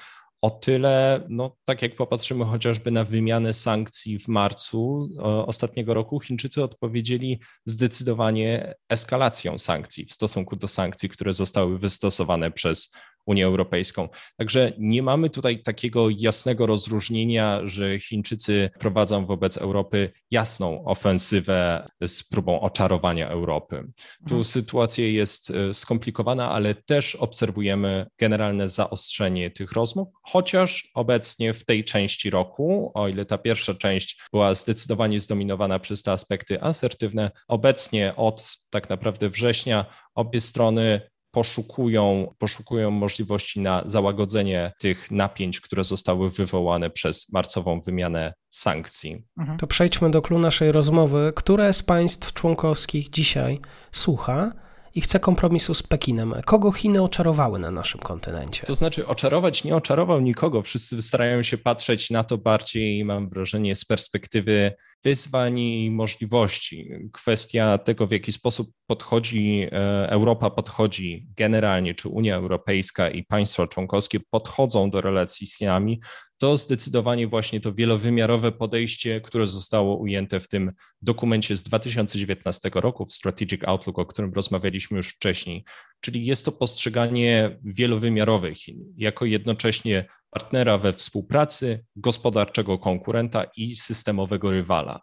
o 0.43 0.51
tyle, 0.51 1.21
no 1.29 1.57
tak 1.65 1.83
jak 1.83 1.97
popatrzymy 1.97 2.45
chociażby 2.45 2.91
na 2.91 3.05
wymianę 3.05 3.55
sankcji 3.55 4.19
w 4.19 4.29
marcu 4.29 5.09
ostatniego 5.47 5.95
roku, 5.95 6.21
Chińczycy 6.21 6.63
odpowiedzieli 6.63 7.41
zdecydowanie 7.65 8.75
eskalacją 8.89 9.59
sankcji 9.59 10.05
w 10.05 10.13
stosunku 10.13 10.57
do 10.57 10.69
sankcji, 10.69 11.09
które 11.09 11.33
zostały 11.33 11.79
wystosowane 11.79 12.51
przez 12.51 12.93
Unię 13.29 13.47
Europejską. 13.47 14.09
Także 14.37 14.73
nie 14.79 15.03
mamy 15.03 15.31
tutaj 15.31 15.63
takiego 15.63 16.09
jasnego 16.19 16.67
rozróżnienia, 16.67 17.61
że 17.65 18.01
Chińczycy 18.01 18.71
prowadzą 18.79 19.27
wobec 19.27 19.57
Europy 19.57 20.11
jasną 20.31 20.85
ofensywę 20.85 21.85
z 22.07 22.25
próbą 22.25 22.61
oczarowania 22.61 23.29
Europy. 23.29 23.85
Tu 24.19 24.35
mhm. 24.35 24.45
sytuacja 24.45 25.07
jest 25.07 25.51
e, 25.51 25.75
skomplikowana, 25.75 26.51
ale 26.51 26.75
też 26.75 27.15
obserwujemy 27.15 28.07
generalne 28.19 28.69
zaostrzenie 28.69 29.51
tych 29.51 29.73
rozmów, 29.73 30.09
chociaż 30.23 30.91
obecnie 30.95 31.55
w 31.55 31.65
tej 31.65 31.85
części 31.85 32.31
roku, 32.31 32.91
o 32.95 33.09
ile 33.09 33.25
ta 33.25 33.39
pierwsza 33.39 33.75
część 33.75 34.21
była 34.33 34.55
zdecydowanie 34.55 35.21
zdominowana 35.21 35.79
przez 35.79 36.03
te 36.03 36.13
aspekty 36.13 36.63
asertywne, 36.63 37.31
obecnie 37.49 38.17
od 38.17 38.57
tak 38.71 38.91
naprawdę 38.91 39.29
września 39.29 39.87
obie 40.15 40.41
strony 40.41 41.01
poszukują, 41.31 42.35
poszukują 42.39 42.91
możliwości 42.91 43.61
na 43.61 43.83
załagodzenie 43.87 44.73
tych 44.81 45.11
napięć, 45.11 45.61
które 45.61 45.85
zostały 45.85 46.31
wywołane 46.31 46.91
przez 46.91 47.33
marcową 47.33 47.81
wymianę 47.81 48.33
sankcji. 48.51 49.23
Mhm. 49.39 49.59
To 49.59 49.67
przejdźmy 49.67 50.11
do 50.11 50.23
klu 50.23 50.39
naszej 50.39 50.73
rozmowy. 50.73 51.33
Które 51.37 51.73
z 51.73 51.83
państw 51.83 52.33
członkowskich 52.33 53.11
dzisiaj 53.11 53.61
słucha? 53.93 54.68
I 54.95 55.01
chce 55.01 55.21
kompromisu 55.21 55.75
z 55.75 55.83
Pekinem. 55.83 56.35
Kogo 56.45 56.73
Chiny 56.73 57.03
oczarowały 57.03 57.59
na 57.59 57.71
naszym 57.71 58.01
kontynencie? 58.01 58.67
To 58.67 58.75
znaczy, 58.75 59.07
oczarować 59.07 59.65
nie 59.65 59.77
oczarował 59.77 60.21
nikogo. 60.21 60.63
Wszyscy 60.63 61.03
starają 61.03 61.43
się 61.43 61.59
patrzeć 61.59 62.11
na 62.11 62.25
to 62.25 62.39
bardziej, 62.39 63.05
mam 63.05 63.29
wrażenie, 63.29 63.75
z 63.75 63.85
perspektywy 63.85 64.73
wyzwań 65.05 65.59
i 65.59 65.91
możliwości. 65.91 66.91
Kwestia 67.13 67.79
tego, 67.79 68.07
w 68.07 68.11
jaki 68.13 68.33
sposób 68.33 68.71
podchodzi 68.87 69.69
e, 69.73 70.11
Europa, 70.11 70.51
podchodzi 70.51 71.27
generalnie, 71.37 71.95
czy 71.95 72.09
Unia 72.09 72.37
Europejska 72.37 73.11
i 73.11 73.25
państwa 73.25 73.67
członkowskie 73.67 74.21
podchodzą 74.31 74.91
do 74.91 75.01
relacji 75.01 75.47
z 75.47 75.57
Chinami, 75.57 76.01
to 76.39 76.57
zdecydowanie 76.57 77.29
właśnie 77.29 77.61
to 77.61 77.75
wielowymiarowe 77.75 78.53
podejście, 78.53 79.21
które 79.21 79.47
zostało 79.47 79.97
ujęte 79.97 80.41
w 80.41 80.49
tym 80.49 80.73
dokumencie 81.03 81.57
z 81.57 81.63
2019 81.63 82.71
roku, 82.75 83.07
w 83.07 83.13
Strategic 83.13 83.65
Outlook, 83.65 83.99
o 83.99 84.07
którym 84.07 84.33
rozmawialiśmy 84.33 84.97
już 84.97 85.09
wcześniej. 85.09 85.65
Czyli 86.01 86.25
jest 86.25 86.45
to 86.45 86.53
postrzeganie 86.53 87.59
wielowymiarowe 87.65 88.55
Chin 88.55 88.95
jako 88.97 89.25
jednocześnie 89.25 90.05
partnera 90.31 90.79
we 90.79 90.93
współpracy, 90.93 91.85
gospodarczego 91.97 92.79
konkurenta 92.79 93.45
i 93.57 93.77
systemowego 93.77 94.51
rywala. 94.51 95.01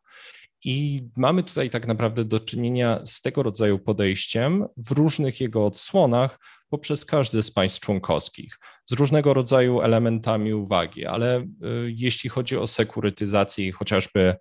I 0.63 0.99
mamy 1.17 1.43
tutaj 1.43 1.69
tak 1.69 1.87
naprawdę 1.87 2.25
do 2.25 2.39
czynienia 2.39 3.01
z 3.05 3.21
tego 3.21 3.43
rodzaju 3.43 3.79
podejściem 3.79 4.65
w 4.77 4.91
różnych 4.91 5.41
jego 5.41 5.65
odsłonach 5.65 6.39
poprzez 6.75 7.05
każde 7.05 7.44
z 7.44 7.51
państw 7.51 7.79
członkowskich, 7.79 8.59
z 8.85 8.94
różnego 8.94 9.33
rodzaju 9.33 9.81
elementami 9.81 10.53
uwagi, 10.53 11.05
ale 11.05 11.40
y, 11.40 11.46
jeśli 11.98 12.29
chodzi 12.29 12.57
o 12.57 12.68
sekurytyzację 12.68 13.68
i 13.68 13.72
chociażby 13.72 14.35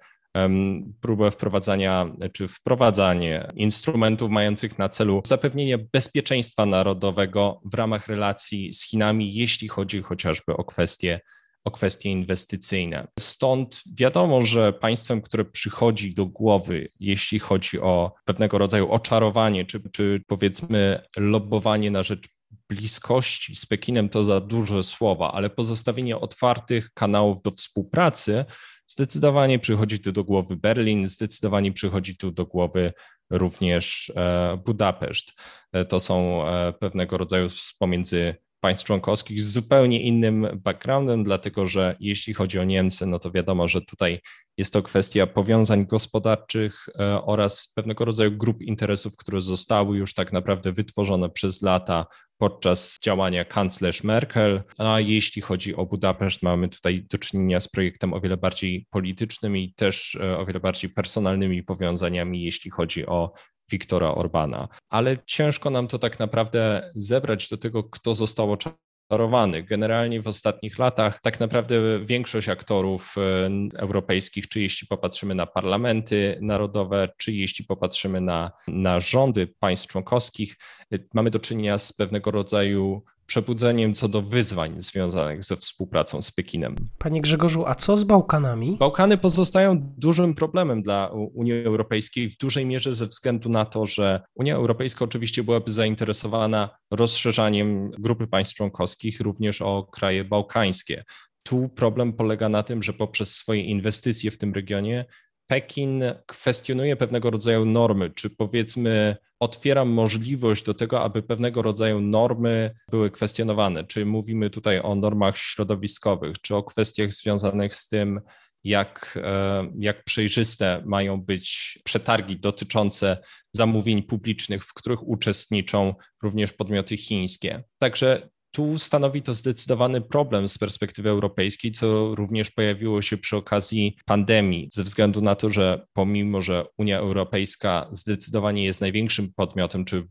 próbę 1.01 1.31
wprowadzania 1.31 2.07
czy 2.33 2.49
wprowadzanie 2.49 3.49
instrumentów 3.55 4.31
mających 4.31 4.79
na 4.79 4.89
celu 4.89 5.23
zapewnienie 5.27 5.79
bezpieczeństwa 5.79 6.67
narodowego 6.67 7.61
w 7.65 7.75
ramach 7.75 8.07
relacji 8.07 8.73
z 8.73 8.83
Chinami, 8.83 9.35
jeśli 9.35 9.69
chodzi 9.69 10.03
chociażby 10.03 10.57
o 10.57 10.65
kwestie 10.65 11.21
o 11.65 11.71
kwestie 11.71 12.11
inwestycyjne. 12.11 13.09
Stąd 13.19 13.83
wiadomo, 13.97 14.43
że 14.43 14.73
państwem, 14.73 15.23
które 15.23 15.45
przychodzi 15.45 16.15
do 16.15 16.27
głowy, 16.27 16.89
jeśli 17.01 17.39
chodzi 17.39 17.81
o 17.81 18.13
pewnego 18.25 18.59
rodzaju 18.59 18.91
oczarowanie, 18.93 19.65
czy, 19.65 19.91
czy 19.93 20.21
powiedzmy 20.27 21.01
lobbowanie 21.17 21.91
na 21.91 22.03
rzecz 22.03 22.29
bliskości 22.71 23.57
z 23.57 23.67
Pekinem, 23.67 24.09
to 24.09 24.25
za 24.25 24.41
duże 24.41 24.83
słowa, 24.83 25.33
ale 25.33 25.51
pozostawienie 25.51 26.19
otwartych 26.19 26.91
kanałów 26.95 27.43
do 27.43 27.51
współpracy, 27.51 28.45
zdecydowanie 28.87 29.59
przychodzi 29.59 30.01
tu 30.01 30.13
do 30.13 30.25
głowy 30.25 30.57
Berlin, 30.57 31.09
zdecydowanie 31.09 31.73
przychodzi 31.73 32.17
tu 32.17 32.31
do 32.31 32.47
głowy 32.47 32.93
również 33.31 34.13
e, 34.17 34.59
Budapeszt. 34.65 35.33
E, 35.73 35.85
to 35.85 36.01
są 36.01 36.49
e, 36.49 36.73
pewnego 36.73 37.19
rodzaju 37.19 37.49
pomiędzy 37.79 38.35
państw 38.65 38.85
członkowskich 38.85 39.43
z 39.43 39.53
zupełnie 39.53 40.01
innym 40.01 40.49
backgroundem, 40.65 41.25
dlatego 41.25 41.67
że 41.67 41.97
jeśli 42.01 42.35
chodzi 42.35 42.59
o 42.59 42.65
Niemcy, 42.65 43.07
no 43.07 43.19
to 43.19 43.31
wiadomo, 43.31 43.69
że 43.69 43.83
tutaj 43.83 44.21
jest 44.57 44.73
to 44.73 44.83
kwestia 44.83 45.27
powiązań 45.27 45.87
gospodarczych 45.87 46.89
e, 47.01 47.23
oraz 47.25 47.73
pewnego 47.75 48.05
rodzaju 48.05 48.33
grup 48.33 48.63
interesów, 48.63 49.17
które 49.17 49.41
zostały 49.41 49.97
już 49.97 50.15
tak 50.15 50.33
naprawdę 50.33 50.73
wytworzone 50.73 51.31
przez 51.31 51.63
lata 51.63 52.07
podczas 52.39 52.99
działania 53.03 53.45
kanclerz 53.45 54.05
Merkel. 54.05 54.63
A 54.79 55.01
jeśli 55.01 55.43
chodzi 55.43 55.77
o 55.77 55.87
Budapeszt, 55.87 56.43
mamy 56.43 56.69
tutaj 56.69 57.07
do 57.11 57.19
czynienia 57.19 57.61
z 57.61 57.69
projektem 57.69 58.13
o 58.13 58.21
wiele 58.21 58.37
bardziej 58.37 58.87
politycznym 58.91 59.57
i 59.57 59.75
też 59.75 60.19
e, 60.21 60.39
o 60.39 60.47
wiele 60.47 60.61
bardziej 60.61 60.91
personalnymi 60.91 61.63
powiązaniami, 61.63 62.43
jeśli 62.43 62.71
chodzi 62.71 63.07
o 63.07 63.33
Wiktora 63.71 64.15
Orbana. 64.15 64.69
Ale 64.91 65.17
ciężko 65.27 65.71
nam 65.71 65.89
to 65.89 65.99
tak 65.99 66.19
naprawdę 66.19 66.93
zebrać 66.95 67.49
do 67.49 67.57
tego, 67.57 67.85
kto 67.85 68.15
został 68.15 68.53
oczarowany. 68.53 69.63
Generalnie 69.63 70.23
w 70.23 70.29
ostatnich 70.29 70.79
latach 70.79 71.21
tak 71.23 71.41
naprawdę 71.41 72.05
większość 72.05 72.49
aktorów 72.49 73.15
e, 73.19 73.51
europejskich, 73.79 74.49
czy 74.49 74.63
jeśli 74.63 74.89
popatrzymy 74.89 75.35
na 75.35 75.47
parlamenty 75.47 76.39
narodowe, 76.41 77.09
czy 77.17 77.33
jeśli 77.33 77.65
popatrzymy 77.65 78.21
na, 78.21 78.51
na 78.69 79.01
rządy 79.01 79.47
państw 79.59 79.89
członkowskich, 79.89 80.57
e, 80.93 80.99
mamy 81.15 81.31
do 81.31 81.39
czynienia 81.39 81.79
z 81.79 81.93
pewnego 81.93 82.31
rodzaju 82.31 83.05
przebudzeniem 83.27 83.95
co 83.95 84.09
do 84.09 84.23
wyzwań 84.23 84.75
związanych 84.79 85.45
ze 85.45 85.57
współpracą 85.57 86.23
z 86.23 86.31
Pekinem. 86.31 86.77
Panie 86.99 87.21
Grzegorzu, 87.21 87.67
a 87.67 87.75
co 87.75 87.97
z 87.97 88.05
Bałkanami? 88.05 88.77
Bałkany 88.77 89.19
pozostają 89.19 89.93
dużym 89.99 90.35
problemem 90.35 90.83
dla 90.83 91.11
Unii 91.35 91.53
Europejskiej 91.53 92.31
w 92.31 92.37
dużej 92.37 92.67
mierze 92.67 92.95
ze 92.95 93.07
względu 93.07 93.49
na 93.49 93.65
to, 93.65 93.87
że 93.87 94.21
Unia 94.35 94.57
Europejska 94.57 95.05
oczywiście 95.05 95.43
byłaby 95.43 95.71
zainteresowana 95.71 96.71
rozszerzaniem 96.91 97.91
grupy 97.91 98.27
państw 98.27 98.55
członkowskich 98.55 99.21
również 99.21 99.63
o 99.63 99.89
kraje 99.93 100.25
bałkańskie. 100.25 101.05
Tu 101.43 101.69
problem 101.69 102.13
polega 102.13 102.49
na 102.49 102.63
tym, 102.63 102.83
że 102.83 102.93
poprzez 102.93 103.35
swoje 103.35 103.63
inwestycje 103.63 104.31
w 104.31 104.39
tym 104.39 104.55
regionie 104.55 105.05
Pekin 105.47 106.05
kwestionuje 106.27 106.97
pewnego 106.97 107.31
rodzaju 107.31 107.65
normy, 107.65 108.11
czy 108.11 108.31
powiedzmy 108.31 109.17
otwiera 109.41 109.85
możliwość 109.85 110.65
do 110.65 110.75
tego, 110.75 111.03
aby 111.03 111.23
pewnego 111.23 111.63
rodzaju 111.63 112.01
normy 112.01 112.75
były 112.91 113.11
kwestionowane. 113.11 113.85
Czy 113.85 114.07
mówimy 114.07 114.51
tutaj 114.51 114.81
o 114.81 114.95
normach 114.95 115.39
środowiskowych, 115.39 116.41
czy 116.41 116.57
o 116.57 116.63
kwestiach 116.63 117.13
związanych 117.13 117.75
z 117.75 117.89
tym, 117.89 118.21
jak, 118.65 119.19
e, 119.23 119.71
jak 119.79 120.05
przejrzyste 120.05 120.83
mają 120.87 121.23
być 121.23 121.79
przetargi 121.85 122.37
dotyczące 122.37 123.19
zamówień 123.53 124.03
publicznych, 124.03 124.65
w 124.65 124.75
których 124.75 125.09
uczestniczą 125.09 125.95
również 126.23 126.53
podmioty 126.53 126.97
chińskie. 126.97 127.65
Także 127.79 128.29
tu 128.55 128.79
stanowi 128.79 129.23
to 129.23 129.35
zdecydowany 129.35 130.01
problem 130.01 130.49
z 130.49 130.59
perspektywy 130.59 131.11
europejskiej, 131.11 131.73
co 131.73 132.15
również 132.15 132.51
pojawiło 132.51 133.03
się 133.03 133.17
przy 133.17 133.37
okazji 133.37 133.97
pandemii, 134.05 134.69
ze 134.73 134.83
względu 134.83 135.21
na 135.21 135.35
to, 135.35 135.51
że 135.51 135.87
pomimo, 135.93 136.43
że 136.43 136.65
Unia 136.79 136.99
Europejska 136.99 137.89
zdecydowanie 137.93 138.65
jest 138.65 138.81
największym 138.81 139.33
podmiotem, 139.37 139.85
czy 139.85 140.09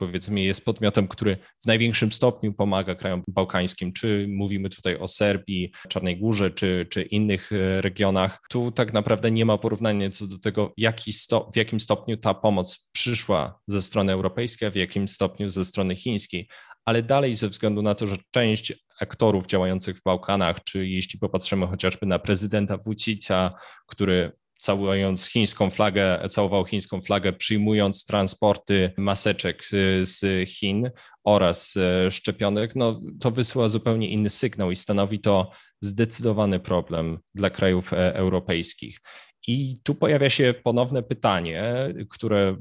powiedzmy 0.00 0.40
jest 0.40 0.64
podmiotem, 0.64 1.08
który 1.08 1.36
w 1.62 1.66
największym 1.66 2.12
stopniu 2.12 2.52
pomaga 2.52 2.94
krajom 2.94 3.22
bałkańskim, 3.28 3.92
czy 3.92 4.26
mówimy 4.28 4.70
tutaj 4.70 4.96
o 4.96 5.08
Serbii, 5.08 5.72
Czarnej 5.88 6.18
Górze, 6.18 6.50
czy, 6.50 6.86
czy 6.90 7.02
innych 7.02 7.52
e, 7.52 7.82
regionach, 7.82 8.40
tu 8.50 8.72
tak 8.72 8.92
naprawdę 8.92 9.30
nie 9.30 9.44
ma 9.44 9.58
porównania 9.58 10.10
co 10.10 10.26
do 10.26 10.38
tego, 10.38 10.72
jaki 10.76 11.12
sto, 11.12 11.50
w 11.52 11.56
jakim 11.56 11.80
stopniu 11.80 12.16
ta 12.16 12.34
pomoc 12.34 12.88
przyszła 12.92 13.60
ze 13.66 13.82
strony 13.82 14.12
europejskiej, 14.12 14.68
a 14.68 14.70
w 14.70 14.74
jakim 14.74 15.08
stopniu 15.08 15.50
ze 15.50 15.64
strony 15.64 15.96
chińskiej 15.96 16.48
ale 16.84 17.02
dalej 17.02 17.34
ze 17.34 17.48
względu 17.48 17.82
na 17.82 17.94
to, 17.94 18.06
że 18.06 18.16
część 18.30 18.72
aktorów 19.00 19.46
działających 19.46 19.98
w 19.98 20.02
Bałkanach, 20.02 20.64
czy 20.64 20.88
jeśli 20.88 21.18
popatrzymy 21.18 21.66
chociażby 21.66 22.06
na 22.06 22.18
prezydenta 22.18 22.78
Vucicia, 22.78 23.52
który 23.86 24.32
całując 24.58 25.26
chińską 25.26 25.70
flagę, 25.70 26.28
całował 26.30 26.64
chińską 26.64 27.00
flagę, 27.00 27.32
przyjmując 27.32 28.04
transporty 28.04 28.92
maseczek 28.96 29.64
z 30.02 30.48
Chin 30.48 30.90
oraz 31.24 31.74
szczepionek, 32.10 32.76
no 32.76 33.00
to 33.20 33.30
wysyła 33.30 33.68
zupełnie 33.68 34.08
inny 34.08 34.30
sygnał 34.30 34.70
i 34.70 34.76
stanowi 34.76 35.20
to 35.20 35.50
zdecydowany 35.80 36.60
problem 36.60 37.18
dla 37.34 37.50
krajów 37.50 37.92
europejskich. 37.92 38.98
I 39.46 39.80
tu 39.82 39.94
pojawia 39.94 40.30
się 40.30 40.54
ponowne 40.64 41.02
pytanie, 41.02 41.64
które 42.10 42.56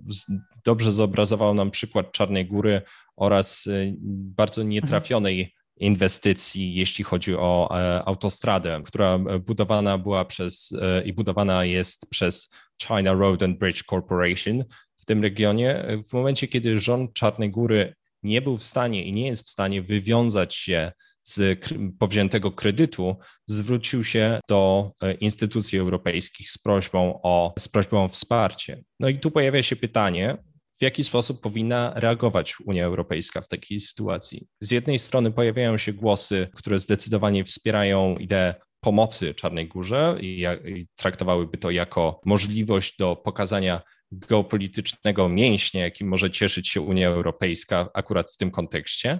dobrze 0.65 0.91
zobrazował 0.91 1.53
nam 1.53 1.71
przykład 1.71 2.11
Czarnej 2.11 2.45
Góry 2.45 2.81
oraz 3.15 3.67
y, 3.67 3.95
bardzo 4.37 4.63
nietrafionej 4.63 5.53
inwestycji, 5.79 6.75
jeśli 6.75 7.03
chodzi 7.03 7.35
o 7.35 7.69
e, 7.71 8.03
autostradę, 8.05 8.81
która 8.85 9.19
budowana 9.19 9.97
była 9.97 10.25
przez 10.25 10.73
e, 10.81 11.03
i 11.03 11.13
budowana 11.13 11.65
jest 11.65 12.09
przez 12.09 12.49
China 12.81 13.13
Road 13.13 13.43
and 13.43 13.59
Bridge 13.59 13.83
Corporation 13.83 14.63
w 14.97 15.05
tym 15.05 15.21
regionie. 15.21 15.85
W 16.09 16.13
momencie, 16.13 16.47
kiedy 16.47 16.79
rząd 16.79 17.13
Czarnej 17.13 17.51
Góry 17.51 17.95
nie 18.23 18.41
był 18.41 18.57
w 18.57 18.63
stanie 18.63 19.03
i 19.03 19.13
nie 19.13 19.27
jest 19.27 19.45
w 19.45 19.49
stanie 19.49 19.81
wywiązać 19.81 20.55
się 20.55 20.91
z 21.23 21.67
powziętego 21.99 22.51
kredytu 22.51 23.15
zwrócił 23.47 24.03
się 24.03 24.39
do 24.49 24.91
e, 25.03 25.13
instytucji 25.13 25.79
europejskich 25.79 26.51
z 26.51 26.57
prośbą 26.57 27.19
o, 27.23 27.53
z 27.59 27.67
prośbą 27.67 28.03
o 28.03 28.07
wsparcie. 28.07 28.83
No 28.99 29.09
i 29.09 29.19
tu 29.19 29.31
pojawia 29.31 29.63
się 29.63 29.75
pytanie, 29.75 30.37
w 30.79 30.81
jaki 30.81 31.03
sposób 31.03 31.41
powinna 31.41 31.93
reagować 31.95 32.55
Unia 32.65 32.85
Europejska 32.85 33.41
w 33.41 33.47
takiej 33.47 33.79
sytuacji. 33.79 34.47
Z 34.61 34.71
jednej 34.71 34.99
strony 34.99 35.31
pojawiają 35.31 35.77
się 35.77 35.93
głosy, 35.93 36.47
które 36.55 36.79
zdecydowanie 36.79 37.43
wspierają 37.43 38.15
ideę 38.15 38.55
pomocy 38.79 39.33
Czarnej 39.33 39.67
Górze 39.67 40.17
i, 40.21 40.45
i 40.65 40.85
traktowałyby 40.95 41.57
to 41.57 41.71
jako 41.71 42.21
możliwość 42.25 42.97
do 42.97 43.15
pokazania 43.15 43.81
geopolitycznego 44.11 45.29
mięśnia, 45.29 45.81
jakim 45.81 46.07
może 46.07 46.31
cieszyć 46.31 46.69
się 46.69 46.81
Unia 46.81 47.07
Europejska 47.07 47.89
akurat 47.93 48.31
w 48.31 48.37
tym 48.37 48.51
kontekście. 48.51 49.19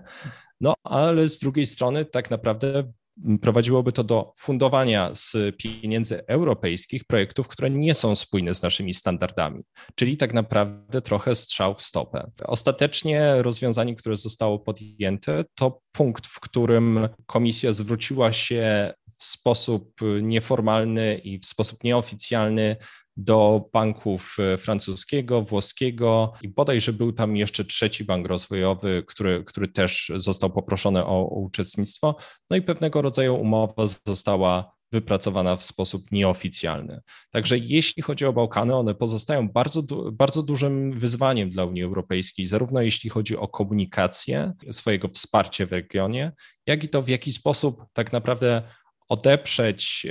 No 0.61 0.73
ale 0.83 1.29
z 1.29 1.39
drugiej 1.39 1.65
strony 1.65 2.05
tak 2.05 2.31
naprawdę 2.31 2.91
prowadziłoby 3.41 3.91
to 3.91 4.03
do 4.03 4.33
fundowania 4.37 5.15
z 5.15 5.35
pieniędzy 5.57 6.27
europejskich 6.27 7.03
projektów, 7.03 7.47
które 7.47 7.69
nie 7.69 7.95
są 7.95 8.15
spójne 8.15 8.55
z 8.55 8.63
naszymi 8.63 8.93
standardami, 8.93 9.63
czyli 9.95 10.17
tak 10.17 10.33
naprawdę 10.33 11.01
trochę 11.01 11.35
strzał 11.35 11.73
w 11.73 11.81
stopę. 11.81 12.31
Ostatecznie 12.43 13.35
rozwiązanie, 13.41 13.95
które 13.95 14.15
zostało 14.15 14.59
podjęte, 14.59 15.43
to 15.55 15.81
punkt, 15.91 16.27
w 16.27 16.39
którym 16.39 17.09
komisja 17.25 17.73
zwróciła 17.73 18.33
się 18.33 18.93
w 19.19 19.23
sposób 19.23 19.93
nieformalny 20.21 21.17
i 21.17 21.39
w 21.39 21.45
sposób 21.45 21.83
nieoficjalny 21.83 22.75
do 23.19 23.69
banków 23.73 24.37
e, 24.39 24.57
francuskiego, 24.57 25.41
włoskiego 25.41 26.33
i 26.41 26.49
bodajże 26.49 26.93
był 26.93 27.11
tam 27.11 27.37
jeszcze 27.37 27.65
trzeci 27.65 28.03
bank 28.03 28.27
rozwojowy, 28.27 29.03
który, 29.07 29.43
który 29.43 29.67
też 29.67 30.11
został 30.15 30.49
poproszony 30.49 31.05
o, 31.05 31.29
o 31.29 31.39
uczestnictwo. 31.39 32.15
No 32.49 32.57
i 32.57 32.61
pewnego 32.61 33.01
rodzaju 33.01 33.35
umowa 33.35 33.87
została 34.05 34.79
wypracowana 34.91 35.55
w 35.55 35.63
sposób 35.63 36.11
nieoficjalny. 36.11 37.01
Także 37.29 37.57
jeśli 37.57 38.03
chodzi 38.03 38.25
o 38.25 38.33
Bałkany, 38.33 38.75
one 38.75 38.95
pozostają 38.95 39.49
bardzo, 39.49 39.81
bardzo 40.11 40.43
dużym 40.43 40.93
wyzwaniem 40.93 41.49
dla 41.49 41.65
Unii 41.65 41.83
Europejskiej, 41.83 42.45
zarówno 42.45 42.81
jeśli 42.81 43.09
chodzi 43.09 43.37
o 43.37 43.47
komunikację, 43.47 44.53
swojego 44.71 45.07
wsparcia 45.07 45.65
w 45.65 45.71
regionie, 45.71 46.31
jak 46.65 46.83
i 46.83 46.89
to 46.89 47.01
w 47.01 47.09
jaki 47.09 47.31
sposób 47.31 47.83
tak 47.93 48.13
naprawdę 48.13 48.61
odeprzeć 49.09 50.07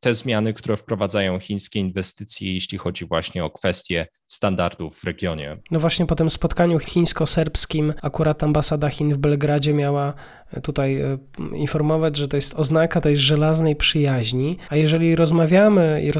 te 0.00 0.14
zmiany, 0.14 0.54
które 0.54 0.76
wprowadzają 0.76 1.38
chińskie 1.38 1.80
inwestycje, 1.80 2.54
jeśli 2.54 2.78
chodzi 2.78 3.04
właśnie 3.06 3.44
o 3.44 3.50
kwestie 3.50 4.06
standardów 4.26 4.98
w 4.98 5.04
regionie. 5.04 5.56
No 5.70 5.80
właśnie 5.80 6.06
po 6.06 6.14
tym 6.14 6.30
spotkaniu 6.30 6.78
chińsko-serbskim 6.78 7.94
akurat 8.02 8.42
ambasada 8.42 8.88
Chin 8.88 9.14
w 9.14 9.16
Belgradzie 9.16 9.74
miała 9.74 10.14
tutaj 10.62 11.00
e, 11.00 11.18
informować, 11.56 12.16
że 12.16 12.28
to 12.28 12.36
jest 12.36 12.54
oznaka 12.54 13.00
tej 13.00 13.16
żelaznej 13.16 13.76
przyjaźni, 13.76 14.56
a 14.68 14.76
jeżeli 14.76 15.16
rozmawiamy 15.16 16.02
i 16.02 16.12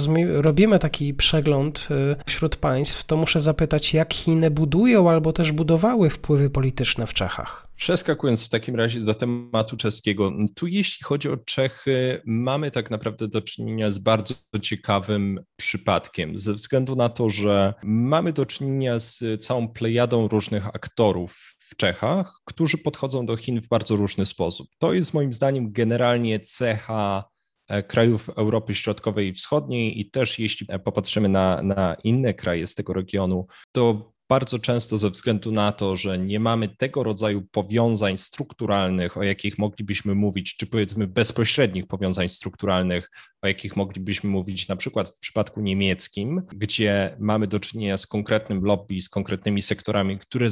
robimy 0.43 0.79
taki 0.79 1.15
przegląd 1.15 1.89
e, 1.91 2.17
wśród 2.27 2.57
państw, 2.57 3.05
to 3.05 3.17
muszę 3.17 3.41
zapytać, 3.41 3.95
jak 3.95 4.15
Chiny 4.15 4.51
budują 4.51 5.11
albo 5.11 5.33
też 5.33 5.53
budowały 5.53 6.11
wpływy 6.11 6.51
polityczne 6.51 7.07
w 7.07 7.15
Czechach? 7.15 7.68
Przeskakując 7.79 8.47
w 8.47 8.49
takim 8.49 8.77
razie 8.77 9.01
do 9.01 9.15
tematu 9.15 9.77
czeskiego, 9.77 10.33
tu 10.57 10.67
jeśli 10.67 11.05
chodzi 11.05 11.29
o 11.29 11.37
Czechy, 11.37 12.23
mamy 12.27 12.71
tak 12.71 12.91
naprawdę 12.91 13.29
do 13.29 13.43
czynienia 13.43 13.91
z 13.91 13.99
bardzo 13.99 14.35
ciekawym 14.63 15.41
przypadkiem, 15.57 16.39
ze 16.39 16.55
względu 16.55 16.97
na 16.97 17.09
to, 17.09 17.29
że 17.29 17.75
mamy 17.85 18.33
do 18.33 18.47
czynienia 18.47 18.99
z 18.99 19.45
całą 19.45 19.69
plejadą 19.69 20.29
różnych 20.29 20.67
aktorów 20.67 21.57
w 21.59 21.77
Czechach, 21.77 22.41
którzy 22.45 22.79
podchodzą 22.79 23.27
do 23.27 23.37
Chin 23.37 23.61
w 23.61 23.69
bardzo 23.69 23.97
różny 23.97 24.27
sposób. 24.27 24.69
To 24.79 24.93
jest 24.93 25.15
moim 25.15 25.33
zdaniem 25.33 25.73
generalnie 25.73 26.41
cecha 26.41 27.25
e, 27.69 27.83
krajów 27.83 28.29
Europy 28.29 28.75
Środkowej 28.75 29.29
i 29.29 29.33
Wschodniej 29.33 30.01
i 30.01 30.11
też 30.11 30.39
jeśli 30.39 30.67
popatrzymy 30.85 31.29
na, 31.29 31.63
na 31.63 31.97
inne 32.05 32.35
kraje 32.35 32.67
z 32.67 32.75
tego 32.75 32.93
regionu, 32.93 33.47
to 33.73 34.13
bardzo 34.29 34.59
często 34.59 34.99
ze 34.99 35.11
względu 35.11 35.53
na 35.53 35.73
to, 35.73 35.97
że 35.97 36.19
nie 36.19 36.41
mamy 36.41 36.69
tego 36.69 37.03
rodzaju 37.03 37.43
powiązań 37.43 38.17
strukturalnych, 38.17 39.17
o 39.17 39.23
jakich 39.23 39.59
moglibyśmy 39.59 40.15
mówić, 40.15 40.57
czy 40.57 40.67
powiedzmy 40.67 41.07
bezpośrednich 41.07 41.87
powiązań 41.87 42.29
strukturalnych, 42.29 43.11
o 43.43 43.47
jakich 43.47 43.77
moglibyśmy 43.77 44.31
mówić 44.31 44.69
na 44.69 44.77
przykład 44.77 45.09
w 45.09 45.19
przypadku 45.19 45.61
niemieckim, 45.61 46.43
gdzie 46.53 47.17
mamy 47.21 47.47
do 47.47 47.61
czynienia 47.61 47.97
z 47.97 48.07
konkretnym 48.07 48.65
lobby, 48.65 49.01
z 49.01 49.09
konkretnymi 49.09 49.63
sektorami, 49.63 50.19
które 50.19 50.49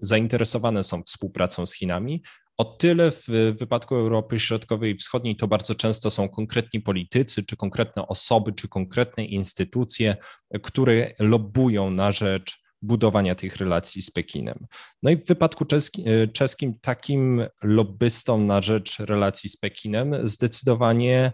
zainteresowane 0.00 0.84
są 0.84 1.02
współpracą 1.02 1.66
z 1.66 1.74
Chinami, 1.74 2.22
o 2.56 2.64
tyle 2.64 3.10
w 3.10 3.26
wypadku 3.58 3.96
Europy 3.96 4.40
Środkowej 4.40 4.92
i 4.92 4.96
Wschodniej 4.96 5.36
to 5.36 5.48
bardzo 5.48 5.74
często 5.74 6.10
są 6.10 6.28
konkretni 6.28 6.80
politycy, 6.80 7.44
czy 7.44 7.56
konkretne 7.56 8.08
osoby, 8.08 8.52
czy 8.52 8.68
konkretne 8.68 9.24
instytucje, 9.24 10.16
które 10.62 11.12
lobbują 11.18 11.90
na 11.90 12.12
rzecz 12.12 12.59
budowania 12.82 13.34
tych 13.34 13.56
relacji 13.56 14.02
z 14.02 14.10
Pekinem. 14.10 14.66
No 15.02 15.10
i 15.10 15.16
w 15.16 15.26
wypadku 15.26 15.64
czeski, 15.64 16.08
e, 16.08 16.28
czeskim 16.28 16.74
takim 16.80 17.46
lobbystą 17.62 18.38
na 18.38 18.62
rzecz 18.62 18.98
relacji 18.98 19.50
z 19.50 19.56
Pekinem 19.56 20.28
zdecydowanie 20.28 21.32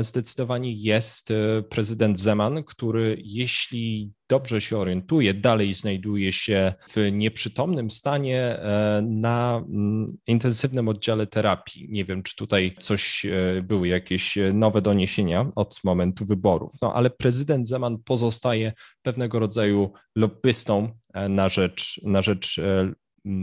zdecydowanie 0.00 0.72
jest 0.72 1.30
e, 1.30 1.62
prezydent 1.62 2.20
Zeman, 2.20 2.64
który, 2.64 3.22
jeśli 3.24 4.12
dobrze 4.28 4.60
się 4.60 4.78
orientuje, 4.78 5.34
dalej 5.34 5.72
znajduje 5.72 6.32
się 6.32 6.74
w 6.88 7.08
nieprzytomnym 7.12 7.90
stanie 7.90 8.40
e, 8.40 9.02
na 9.02 9.64
mm, 9.68 10.16
intensywnym 10.26 10.88
oddziale 10.88 11.26
terapii. 11.26 11.86
Nie 11.90 12.04
wiem, 12.04 12.22
czy 12.22 12.36
tutaj 12.36 12.76
coś 12.80 13.26
były 13.62 13.88
jakieś 13.88 14.38
nowe 14.54 14.82
doniesienia 14.82 15.50
od 15.56 15.80
momentu 15.84 16.24
wyborów, 16.24 16.72
no 16.82 16.94
ale 16.94 17.10
prezydent 17.10 17.68
Zeman 17.68 17.98
pozostaje 17.98 18.72
pewnego 19.02 19.38
rodzaju 19.38 19.92
lobbystą 20.16 20.88
na 21.28 21.48
rzecz, 21.48 22.00
na 22.04 22.22
rzecz 22.22 22.60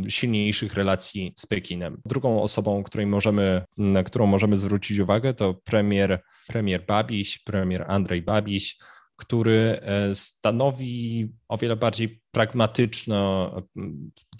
silniejszych 0.09 0.73
relacji 0.73 1.33
z 1.37 1.45
Pekinem. 1.45 2.01
Drugą 2.05 2.41
osobą, 2.41 2.83
której 2.83 3.07
możemy, 3.07 3.63
na 3.77 4.03
którą 4.03 4.25
możemy 4.25 4.57
zwrócić 4.57 4.99
uwagę, 4.99 5.33
to 5.33 5.53
premier, 5.53 6.21
premier 6.47 6.85
Babiś, 6.85 7.39
premier 7.39 7.85
Andrzej 7.87 8.21
Babiś, 8.21 8.77
który 9.15 9.79
e, 9.81 10.15
stanowi 10.15 11.29
o 11.47 11.57
wiele 11.57 11.75
bardziej 11.75 12.21
pragmatyczny, 12.31 13.15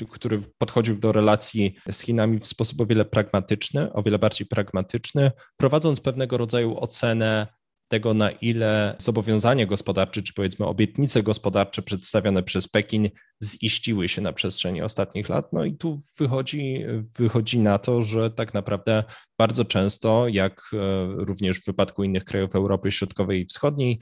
który 0.09 0.41
podchodził 0.57 0.99
do 0.99 1.11
relacji 1.11 1.75
z 1.91 2.01
Chinami 2.01 2.39
w 2.39 2.47
sposób 2.47 2.81
o 2.81 2.85
wiele 2.85 3.05
pragmatyczny, 3.05 3.93
o 3.93 4.03
wiele 4.03 4.19
bardziej 4.19 4.47
pragmatyczny, 4.47 5.31
prowadząc 5.57 6.01
pewnego 6.01 6.37
rodzaju 6.37 6.77
ocenę 6.79 7.47
tego, 7.91 8.13
na 8.13 8.31
ile 8.31 8.95
zobowiązania 8.97 9.65
gospodarcze, 9.65 10.21
czy 10.21 10.33
powiedzmy 10.33 10.65
obietnice 10.65 11.23
gospodarcze 11.23 11.81
przedstawione 11.81 12.43
przez 12.43 12.67
Pekin 12.67 13.09
ziściły 13.43 14.09
się 14.09 14.21
na 14.21 14.33
przestrzeni 14.33 14.81
ostatnich 14.81 15.29
lat. 15.29 15.53
No 15.53 15.65
i 15.65 15.77
tu 15.77 16.01
wychodzi, 16.19 16.85
wychodzi 17.17 17.59
na 17.59 17.77
to, 17.77 18.03
że 18.03 18.29
tak 18.29 18.53
naprawdę 18.53 19.03
bardzo 19.37 19.65
często, 19.65 20.27
jak 20.27 20.61
e, 20.73 20.77
również 21.25 21.59
w 21.59 21.65
wypadku 21.65 22.03
innych 22.03 22.25
krajów 22.25 22.55
Europy 22.55 22.91
Środkowej 22.91 23.41
i 23.41 23.45
Wschodniej, 23.45 23.99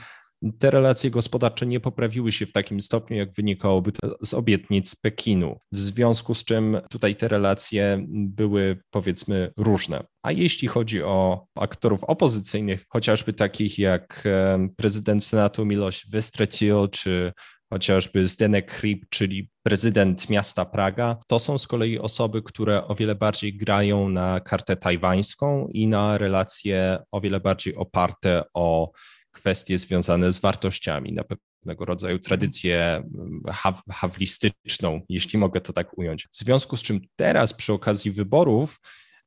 te 0.59 0.71
relacje 0.71 1.11
gospodarcze 1.11 1.65
nie 1.65 1.79
poprawiły 1.79 2.31
się 2.31 2.45
w 2.45 2.51
takim 2.51 2.81
stopniu, 2.81 3.17
jak 3.17 3.33
wynikałoby 3.33 3.91
to 3.91 4.15
z 4.21 4.33
obietnic 4.33 4.95
Pekinu, 4.95 5.59
w 5.71 5.79
związku 5.79 6.35
z 6.35 6.43
czym 6.43 6.77
tutaj 6.89 7.15
te 7.15 7.27
relacje 7.27 8.05
były 8.09 8.79
powiedzmy 8.89 9.51
różne. 9.57 10.03
A 10.23 10.31
jeśli 10.31 10.67
chodzi 10.67 11.03
o 11.03 11.45
aktorów 11.55 12.03
opozycyjnych, 12.03 12.85
chociażby 12.89 13.33
takich 13.33 13.79
jak 13.79 14.23
prezydent 14.77 15.23
Senatu 15.23 15.65
Miloš 15.65 16.07
Vystrčil 16.11 16.87
czy 16.91 17.33
chociażby 17.73 18.27
Zdenek 18.27 18.71
Hrib, 18.71 19.05
czyli 19.09 19.49
prezydent 19.63 20.29
miasta 20.29 20.65
Praga, 20.65 21.17
to 21.27 21.39
są 21.39 21.57
z 21.57 21.67
kolei 21.67 21.99
osoby, 21.99 22.41
które 22.41 22.87
o 22.87 22.95
wiele 22.95 23.15
bardziej 23.15 23.57
grają 23.57 24.09
na 24.09 24.39
kartę 24.39 24.75
tajwańską 24.75 25.67
i 25.67 25.87
na 25.87 26.17
relacje 26.17 26.97
o 27.11 27.21
wiele 27.21 27.39
bardziej 27.39 27.75
oparte 27.75 28.43
o 28.53 28.91
kwestie 29.31 29.77
związane 29.77 30.31
z 30.31 30.39
wartościami, 30.39 31.13
na 31.13 31.23
pewnego 31.23 31.85
rodzaju 31.85 32.19
tradycję 32.19 33.03
haw, 33.47 33.81
hawlistyczną, 33.89 35.01
jeśli 35.09 35.39
mogę 35.39 35.61
to 35.61 35.73
tak 35.73 35.97
ująć. 35.97 36.27
W 36.31 36.37
związku 36.37 36.77
z 36.77 36.81
czym 36.81 37.01
teraz 37.15 37.53
przy 37.53 37.73
okazji 37.73 38.11
wyborów 38.11 38.79